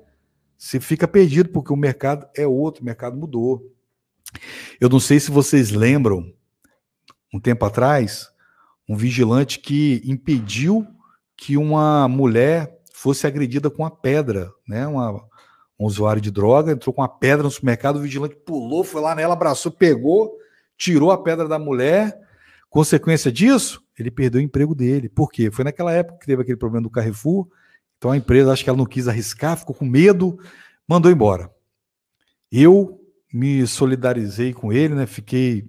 [0.56, 3.72] você fica perdido, porque o mercado é outro, o mercado mudou.
[4.80, 6.32] Eu não sei se vocês lembram,
[7.32, 8.30] um tempo atrás,
[8.88, 10.86] um vigilante que impediu
[11.36, 14.86] que uma mulher fosse agredida com uma pedra, né?
[14.86, 15.12] Uma,
[15.78, 19.14] um usuário de droga entrou com uma pedra no supermercado, o vigilante pulou, foi lá
[19.14, 20.36] nela, abraçou, pegou,
[20.76, 22.18] tirou a pedra da mulher.
[22.68, 25.08] Consequência disso, ele perdeu o emprego dele.
[25.08, 25.50] Por quê?
[25.50, 27.48] Foi naquela época que teve aquele problema do Carrefour.
[27.96, 30.38] Então a empresa, acho que ela não quis arriscar, ficou com medo,
[30.86, 31.50] mandou embora.
[32.52, 33.00] Eu
[33.32, 35.06] me solidarizei com ele, né?
[35.06, 35.68] Fiquei,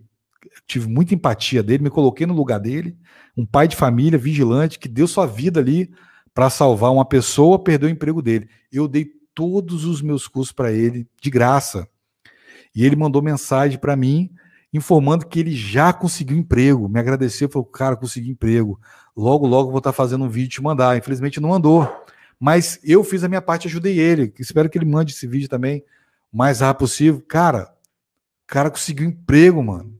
[0.65, 2.97] tive muita empatia dele, me coloquei no lugar dele.
[3.35, 5.89] Um pai de família, vigilante, que deu sua vida ali
[6.33, 8.49] para salvar uma pessoa, perdeu o emprego dele.
[8.71, 11.87] Eu dei todos os meus cursos para ele de graça.
[12.75, 14.29] E ele mandou mensagem para mim
[14.73, 16.89] informando que ele já conseguiu emprego.
[16.89, 18.79] Me agradeceu, falou, cara, consegui emprego.
[19.15, 20.97] Logo, logo vou estar fazendo um vídeo e te mandar.
[20.97, 21.89] Infelizmente não mandou.
[22.39, 24.33] Mas eu fiz a minha parte, ajudei ele.
[24.39, 25.83] Espero que ele mande esse vídeo também
[26.31, 27.23] o mais rápido possível.
[27.27, 27.73] Cara,
[28.43, 29.97] o cara conseguiu emprego, mano.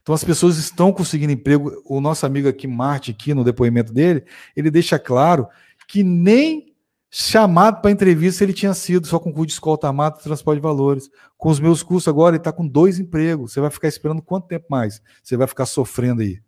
[0.00, 1.82] Então as pessoas estão conseguindo emprego.
[1.84, 4.24] O nosso amigo aqui, Marte, aqui no depoimento dele,
[4.54, 5.48] ele deixa claro
[5.88, 6.73] que nem
[7.16, 10.62] chamado para entrevista ele tinha sido só com curso de escolta armada e transporte de
[10.62, 11.08] valores.
[11.38, 13.52] Com os meus cursos agora, ele está com dois empregos.
[13.52, 15.00] Você vai ficar esperando quanto tempo mais?
[15.22, 16.40] Você vai ficar sofrendo aí.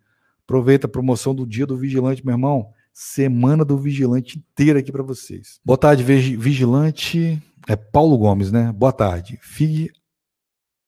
[0.43, 2.71] Aproveita a promoção do dia do vigilante, meu irmão.
[2.93, 5.61] Semana do vigilante inteira aqui para vocês.
[5.64, 7.41] Boa tarde, vigilante.
[7.69, 8.73] É Paulo Gomes, né?
[8.73, 9.39] Boa tarde.
[9.41, 9.93] FIG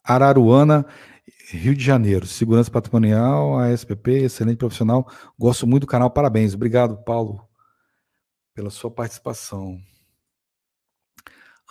[0.02, 0.84] Araruana
[1.50, 5.08] Rio de Janeiro, segurança patrimonial, ASPP, excelente profissional.
[5.38, 6.52] Gosto muito do canal, parabéns.
[6.52, 7.47] Obrigado, Paulo,
[8.58, 9.80] pela sua participação.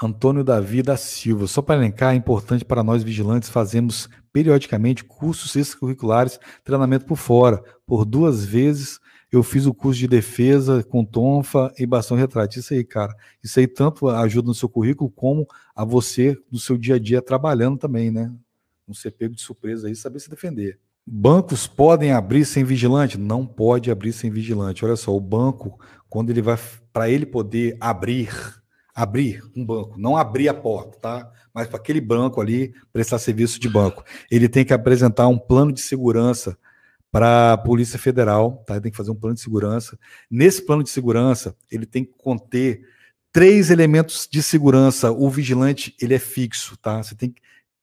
[0.01, 1.45] Antônio Davi da Silva.
[1.45, 7.61] Só para elencar, é importante para nós vigilantes fazemos periodicamente cursos extracurriculares, treinamento por fora.
[7.85, 12.57] Por duas vezes eu fiz o curso de defesa com tonfa e bastão retrato.
[12.57, 13.13] Isso aí, cara.
[13.43, 17.21] Isso aí tanto ajuda no seu currículo como a você no seu dia a dia
[17.21, 18.33] trabalhando também, né?
[18.87, 20.79] não ser pego de surpresa aí, saber se defender.
[21.09, 23.17] Bancos podem abrir sem vigilante?
[23.17, 24.83] Não pode abrir sem vigilante.
[24.83, 25.79] Olha só, o banco,
[26.09, 26.59] quando ele vai,
[26.91, 28.29] para ele poder abrir,
[28.93, 31.31] abrir um banco, não abrir a porta, tá?
[31.53, 35.71] Mas para aquele banco ali prestar serviço de banco, ele tem que apresentar um plano
[35.71, 36.57] de segurança
[37.09, 38.73] para a Polícia Federal, tá?
[38.73, 39.97] Ele tem que fazer um plano de segurança.
[40.29, 42.81] Nesse plano de segurança, ele tem que conter
[43.31, 45.09] três elementos de segurança.
[45.09, 47.01] O vigilante, ele é fixo, tá?
[47.01, 47.33] Você tem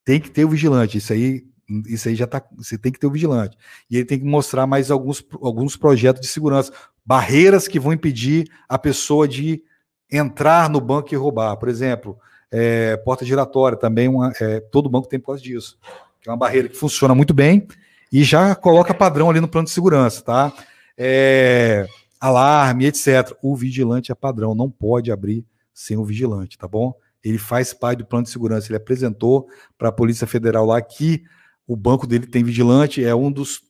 [0.05, 0.99] tem que ter o vigilante.
[0.99, 1.47] Isso aí,
[1.87, 2.43] isso aí já tá.
[2.57, 3.57] Você tem que ter o vigilante.
[3.91, 6.73] E ele tem que mostrar mais alguns, alguns projetos de segurança,
[7.05, 9.63] barreiras que vão impedir a pessoa de
[10.11, 11.57] entrar no banco e roubar.
[11.57, 12.19] Por exemplo,
[12.51, 14.09] é, porta giratória também.
[14.09, 15.79] Uma, é, todo banco tem por causa disso.
[16.27, 17.67] É uma barreira que funciona muito bem
[18.13, 20.53] e já coloca padrão ali no plano de segurança, tá?
[20.97, 21.87] É,
[22.21, 23.37] alarme, etc.
[23.43, 26.95] O vigilante é padrão, não pode abrir sem o vigilante, tá bom?
[27.25, 28.69] ele faz parte do plano de segurança.
[28.69, 29.49] Ele apresentou
[29.79, 31.25] para a Polícia Federal lá que
[31.67, 33.63] o banco dele tem vigilante, é um dos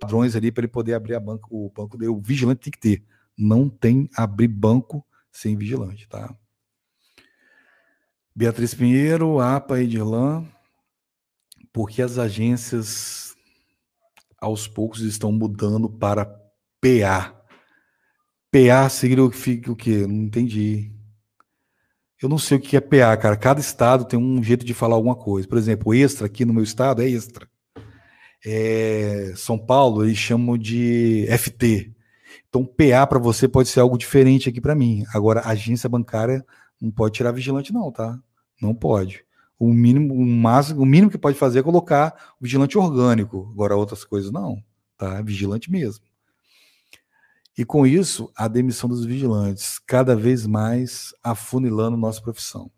[0.00, 2.10] padrões ali para ele poder abrir a banco, o banco dele.
[2.10, 3.04] O vigilante tem que ter.
[3.36, 6.34] Não tem abrir banco sem vigilante, tá?
[8.34, 10.46] Beatriz Pinheiro, APA Edirlan,
[11.72, 13.34] porque as agências
[14.38, 16.24] aos poucos estão mudando para
[16.80, 17.34] PA.
[18.50, 20.06] PA significa o quê?
[20.06, 20.95] Não entendi.
[22.22, 23.36] Eu não sei o que é PA, cara.
[23.36, 25.46] Cada estado tem um jeito de falar alguma coisa.
[25.46, 27.48] Por exemplo, extra aqui no meu estado é extra.
[28.44, 31.92] É, São Paulo eles chamam de FT.
[32.48, 35.04] Então, PA para você pode ser algo diferente aqui para mim.
[35.12, 36.44] Agora, agência bancária
[36.80, 38.18] não pode tirar vigilante, não, tá?
[38.60, 39.24] Não pode.
[39.58, 43.48] O mínimo, o máximo, o mínimo que pode fazer é colocar vigilante orgânico.
[43.52, 44.62] Agora, outras coisas não,
[44.96, 45.20] tá?
[45.22, 46.04] Vigilante mesmo.
[47.56, 52.70] E com isso, a demissão dos vigilantes, cada vez mais afunilando nossa profissão.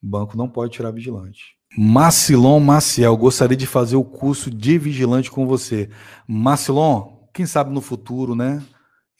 [0.00, 1.56] O banco não pode tirar vigilante.
[1.76, 5.88] Macilon Maciel, gostaria de fazer o curso de vigilante com você.
[6.28, 8.62] Macilon, quem sabe no futuro, né?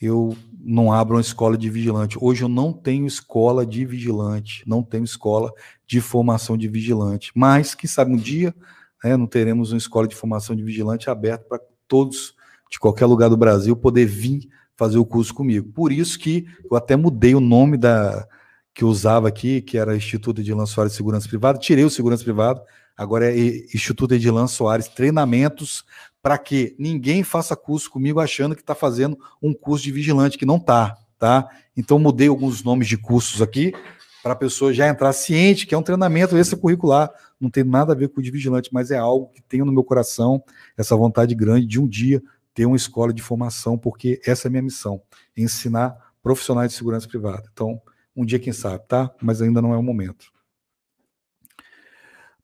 [0.01, 2.19] Eu não abro uma escola de vigilante.
[2.21, 5.51] Hoje eu não tenho escola de vigilante, não tenho escola
[5.87, 7.33] de formação de vigilante.
[7.35, 8.55] Mas, quem sabe um dia,
[9.03, 12.35] né, não teremos uma escola de formação de vigilante aberta para todos
[12.73, 15.71] de qualquer lugar do Brasil poder vir fazer o curso comigo.
[15.75, 18.27] Por isso que eu até mudei o nome da
[18.75, 22.25] que eu usava aqui, que era Instituto Edilan Soares de Segurança Privada, tirei o Segurança
[22.25, 22.63] Privado,
[22.97, 23.39] agora é
[23.75, 25.85] Instituto Edilan Soares Treinamentos,
[26.23, 30.47] para que ninguém faça curso comigo achando que está fazendo um curso de vigilante, que
[30.47, 31.47] não está, tá?
[31.77, 33.75] Então mudei alguns nomes de cursos aqui,
[34.23, 37.97] para a pessoa já entrar ciente que é um treinamento extracurricular, não tem nada a
[37.97, 40.43] ver com o de vigilante, mas é algo que tenho no meu coração,
[40.79, 42.23] essa vontade grande de um dia
[42.55, 45.03] ter uma escola de formação, porque essa é a minha missão,
[45.37, 47.49] ensinar profissionais de segurança privada.
[47.53, 47.81] Então,
[48.15, 49.11] um dia, quem sabe, tá?
[49.21, 50.31] Mas ainda não é o momento.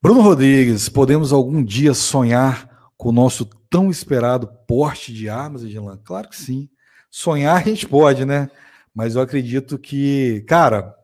[0.00, 5.98] Bruno Rodrigues, podemos algum dia sonhar com o nosso tão esperado porte de armas, Edilan?
[6.04, 6.68] Claro que sim.
[7.10, 8.50] Sonhar a gente pode, né?
[8.94, 10.94] Mas eu acredito que, cara,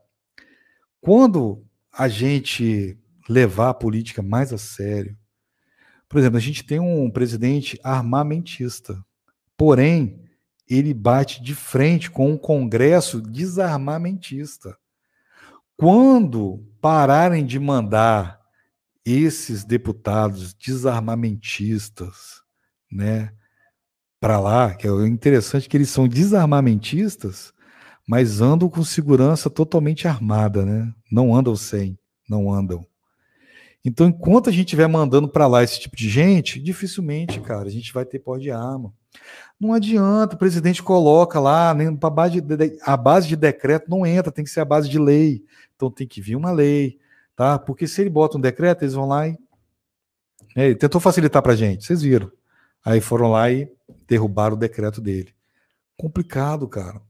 [1.01, 2.99] quando a gente
[3.29, 5.17] levar a política mais a sério,
[6.15, 9.05] por exemplo, a gente tem um presidente armamentista,
[9.57, 10.23] porém,
[10.71, 14.79] ele bate de frente com um Congresso desarmamentista.
[15.77, 18.41] Quando pararem de mandar
[19.05, 22.41] esses deputados desarmamentistas,
[22.89, 23.33] né,
[24.21, 27.53] para lá, que é interessante que eles são desarmamentistas,
[28.07, 30.95] mas andam com segurança totalmente armada, né?
[31.11, 31.99] Não andam sem,
[32.31, 32.87] não andam.
[33.85, 37.71] Então, enquanto a gente estiver mandando para lá esse tipo de gente, dificilmente, cara, a
[37.71, 38.93] gente vai ter pó de arma.
[39.61, 44.07] Não adianta, o presidente coloca lá, nem a base de, a base de decreto não
[44.07, 45.45] entra, tem que ser a base de lei.
[45.77, 46.99] Então tem que vir uma lei,
[47.37, 47.59] tá?
[47.59, 49.37] Porque se ele bota um decreto, eles vão lá e
[50.57, 52.31] É, ele tentou facilitar para gente, vocês viram.
[52.85, 53.69] Aí foram lá e
[54.07, 55.35] derrubaram o decreto dele.
[55.97, 57.01] Complicado, cara.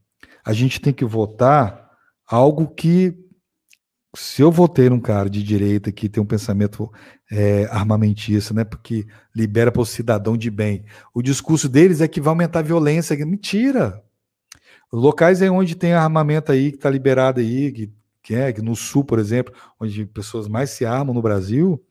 [0.43, 1.91] A gente tem que votar
[2.25, 3.13] algo que,
[4.15, 6.91] se eu votei num cara de direita que tem um pensamento
[7.31, 9.05] é, armamentista, né, porque
[9.35, 13.15] libera para o cidadão de bem, o discurso deles é que vai aumentar a violência.
[13.25, 14.01] Mentira!
[14.91, 17.93] Locais aí onde tem armamento aí que está liberado aí, que,
[18.23, 21.83] que é que no sul, por exemplo, onde pessoas mais se armam no Brasil,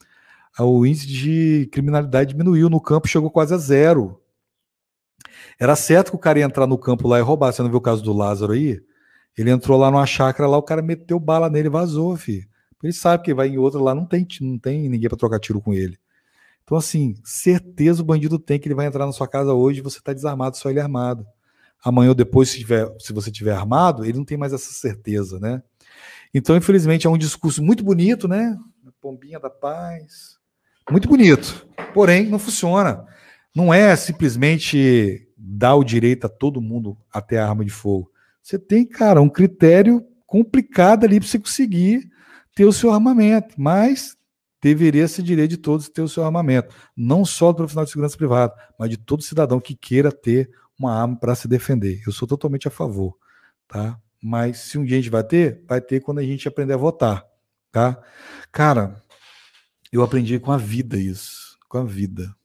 [0.59, 4.21] o índice de criminalidade diminuiu no campo, chegou quase a zero.
[5.59, 7.53] Era certo que o cara ia entrar no campo lá e roubar.
[7.53, 8.81] Você não viu o caso do Lázaro aí?
[9.37, 12.47] Ele entrou lá numa chácara lá, o cara meteu bala nele vazou, filho.
[12.83, 15.61] Ele sabe que vai em outra lá, não tem, não tem ninguém para trocar tiro
[15.61, 15.99] com ele.
[16.63, 19.99] Então, assim, certeza o bandido tem que ele vai entrar na sua casa hoje você
[19.99, 21.27] está desarmado, só ele é armado.
[21.83, 25.39] Amanhã ou depois, se, tiver, se você tiver armado, ele não tem mais essa certeza,
[25.39, 25.63] né?
[26.33, 28.59] Então, infelizmente, é um discurso muito bonito, né?
[29.01, 30.39] Pombinha da paz.
[30.91, 31.67] Muito bonito.
[31.93, 33.05] Porém, não funciona.
[33.55, 38.11] Não é simplesmente dar o direito a todo mundo até a arma de fogo.
[38.45, 42.11] Você tem, cara, um critério complicado ali para você conseguir
[42.55, 44.19] ter o seu armamento, mas
[44.61, 48.19] deveria ser direito de todos ter o seu armamento, não só do profissional de segurança
[48.19, 52.03] privada, mas de todo cidadão que queira ter uma arma para se defender.
[52.07, 53.17] Eu sou totalmente a favor,
[53.67, 53.99] tá?
[54.23, 56.79] Mas se um dia a gente vai ter, vai ter quando a gente aprender a
[56.79, 57.25] votar,
[57.73, 57.99] tá?
[58.53, 59.03] Cara,
[59.91, 62.37] eu aprendi com a vida isso, com a vida.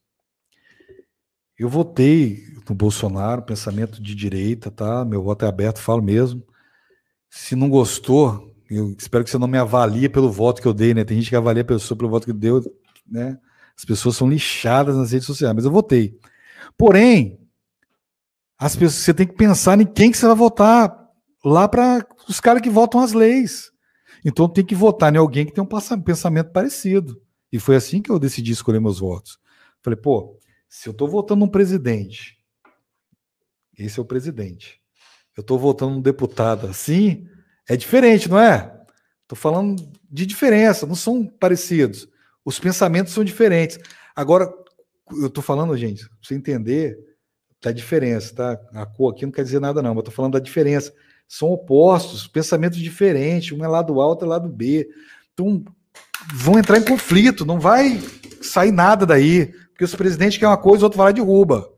[1.59, 5.03] Eu votei no Bolsonaro, pensamento de direita, tá?
[5.03, 6.41] Meu voto é aberto, falo mesmo.
[7.29, 10.93] Se não gostou, eu espero que você não me avalie pelo voto que eu dei,
[10.93, 11.03] né?
[11.03, 12.63] Tem gente que avalia a pessoa pelo voto que deu,
[13.05, 13.37] né?
[13.77, 16.17] As pessoas são lixadas nas redes sociais, mas eu votei.
[16.77, 17.39] Porém,
[18.57, 20.97] as pessoas, você tem que pensar em quem que você vai votar
[21.43, 23.69] lá para os caras que votam as leis.
[24.23, 27.21] Então tem que votar em alguém que tem um pensamento parecido.
[27.51, 29.39] E foi assim que eu decidi escolher meus votos.
[29.81, 30.38] Falei, pô,
[30.69, 32.37] se eu estou votando um presidente,
[33.77, 34.79] esse é o presidente.
[35.35, 37.27] Eu estou votando um deputado assim,
[37.67, 38.77] é diferente, não é?
[39.23, 42.07] Estou falando de diferença, não são parecidos.
[42.45, 43.79] Os pensamentos são diferentes.
[44.15, 44.51] Agora,
[45.11, 46.97] eu estou falando, gente, para você entender
[47.61, 48.59] da diferença, tá?
[48.73, 50.93] A cor aqui não quer dizer nada, não, mas estou falando da diferença.
[51.27, 54.89] São opostos, pensamentos diferentes, um é lado A, outro é lado B.
[55.33, 55.63] Então,
[56.33, 57.99] vão entrar em conflito, não vai
[58.41, 59.53] sair nada daí.
[59.79, 61.71] Porque os presidentes querem uma coisa, o outro vai lá e derruba.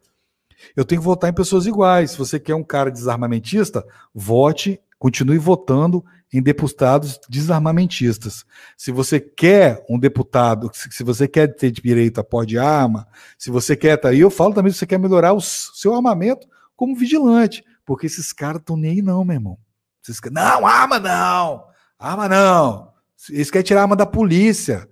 [0.75, 2.09] Eu tenho que votar em pessoas iguais.
[2.09, 8.43] Se você quer um cara desarmamentista, vote, continue votando em deputados desarmamentistas.
[8.75, 13.51] Se você quer um deputado, se você quer ter direito a pó de arma, se
[13.51, 16.95] você quer tá aí, eu falo também se você quer melhorar o seu armamento como
[16.95, 19.59] vigilante, porque esses caras estão nem aí não, meu irmão.
[20.03, 21.65] Esses, não, arma não,
[21.99, 22.93] arma não.
[23.29, 24.89] Eles querem tirar a arma da polícia.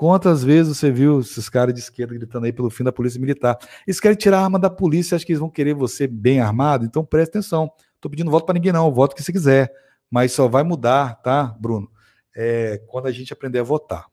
[0.00, 3.58] Quantas vezes você viu esses caras de esquerda gritando aí pelo fim da polícia militar?
[3.86, 6.86] Eles querem tirar a arma da polícia, acho que eles vão querer você bem armado,
[6.86, 7.70] então preste atenção.
[7.96, 9.70] Estou pedindo voto para ninguém, não, voto que você quiser.
[10.10, 11.86] Mas só vai mudar, tá, Bruno?
[12.34, 14.06] É, quando a gente aprender a votar.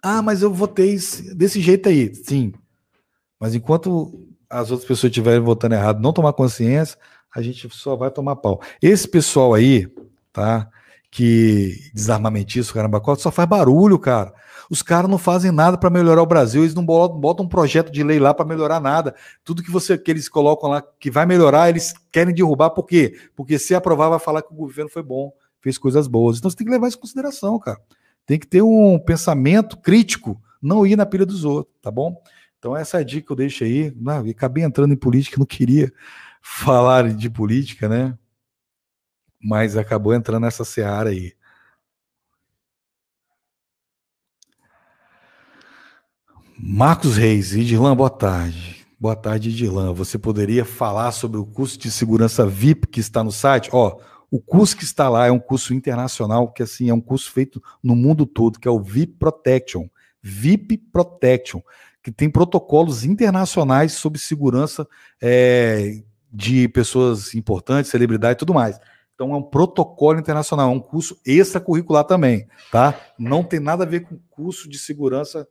[0.00, 0.96] Ah, mas eu votei
[1.34, 2.14] desse jeito aí.
[2.14, 2.52] Sim.
[3.40, 6.96] Mas enquanto as outras pessoas estiverem votando errado, não tomar consciência,
[7.34, 8.62] a gente só vai tomar pau.
[8.80, 9.92] Esse pessoal aí,
[10.32, 10.70] tá?
[11.10, 14.32] Que desarmamentista, caramba, só faz barulho, cara.
[14.70, 18.02] Os caras não fazem nada para melhorar o Brasil, eles não botam um projeto de
[18.02, 19.14] lei lá para melhorar nada.
[19.42, 23.18] Tudo que você que eles colocam lá que vai melhorar, eles querem derrubar, por quê?
[23.34, 26.38] Porque se aprovar, vai falar que o governo foi bom, fez coisas boas.
[26.38, 27.80] Então você tem que levar isso em consideração, cara.
[28.26, 32.20] Tem que ter um pensamento crítico, não ir na pilha dos outros, tá bom?
[32.58, 33.90] Então essa é a dica que eu deixo aí.
[33.96, 35.90] Não, acabei entrando em política, não queria
[36.42, 38.14] falar de política, né?
[39.42, 41.32] Mas acabou entrando nessa seara aí.
[46.60, 48.84] Marcos Reis, Idirlan, boa tarde.
[48.98, 49.92] Boa tarde, Idirlan.
[49.92, 53.70] Você poderia falar sobre o curso de segurança VIP que está no site?
[53.72, 57.30] Ó, o curso que está lá é um curso internacional, que assim é um curso
[57.30, 59.86] feito no mundo todo, que é o VIP Protection.
[60.20, 61.60] VIP Protection,
[62.02, 64.86] que tem protocolos internacionais sobre segurança
[65.22, 68.80] é, de pessoas importantes, celebridades e tudo mais.
[69.18, 72.94] Então é um protocolo internacional, é um curso extracurricular também, tá?
[73.18, 75.48] Não tem nada a ver com curso de segurança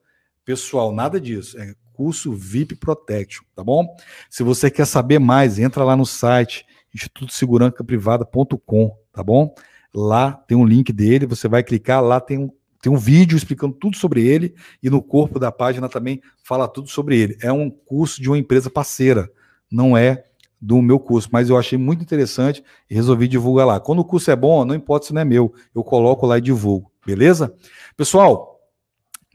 [0.48, 1.60] Pessoal, nada disso.
[1.60, 3.86] É curso VIP Protection, tá bom?
[4.30, 6.66] Se você quer saber mais, entra lá no site
[6.96, 9.54] institutosegurancaprivada.com, tá bom?
[9.94, 12.50] Lá tem um link dele, você vai clicar, lá tem um,
[12.82, 16.88] tem um vídeo explicando tudo sobre ele e no corpo da página também fala tudo
[16.88, 17.38] sobre ele.
[17.42, 19.30] É um curso de uma empresa parceira,
[19.70, 20.24] não é
[20.60, 23.80] do meu curso, mas eu achei muito interessante e resolvi divulgar lá.
[23.80, 26.42] Quando o curso é bom, não importa se não é meu, eu coloco lá e
[26.42, 27.54] divulgo, beleza?
[27.96, 28.58] Pessoal,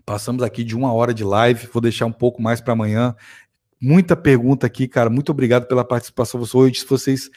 [0.04, 3.14] Passamos aqui de uma hora de live, vou deixar um pouco mais para amanhã.
[3.80, 5.08] Muita pergunta aqui, cara.
[5.08, 6.84] Muito obrigado pela participação hoje.
[6.88, 7.30] Vocês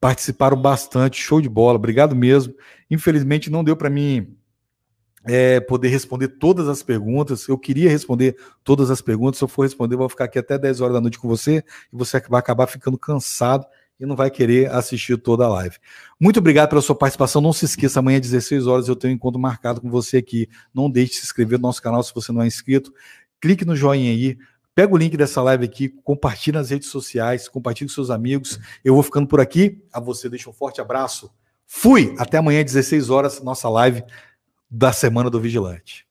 [0.00, 1.76] participaram bastante, show de bola.
[1.76, 2.54] Obrigado mesmo.
[2.90, 4.36] Infelizmente não deu para mim
[5.24, 7.48] é, poder responder todas as perguntas.
[7.48, 9.38] Eu queria responder todas as perguntas.
[9.38, 11.64] Se eu for responder, eu vou ficar aqui até 10 horas da noite com você
[11.92, 13.66] e você vai acabar ficando cansado
[14.00, 15.76] e não vai querer assistir toda a live.
[16.18, 17.40] Muito obrigado pela sua participação.
[17.40, 20.48] Não se esqueça, amanhã às 16 horas eu tenho um encontro marcado com você aqui.
[20.74, 22.92] Não deixe de se inscrever no nosso canal se você não é inscrito.
[23.40, 24.36] Clique no joinha aí.
[24.74, 28.58] Pega o link dessa live aqui, compartilhe nas redes sociais, compartilhe com seus amigos.
[28.82, 29.84] Eu vou ficando por aqui.
[29.92, 31.30] A você deixo um forte abraço.
[31.66, 32.14] Fui!
[32.18, 34.02] Até amanhã, às 16 horas, nossa live
[34.72, 36.06] da Semana do Vigilante.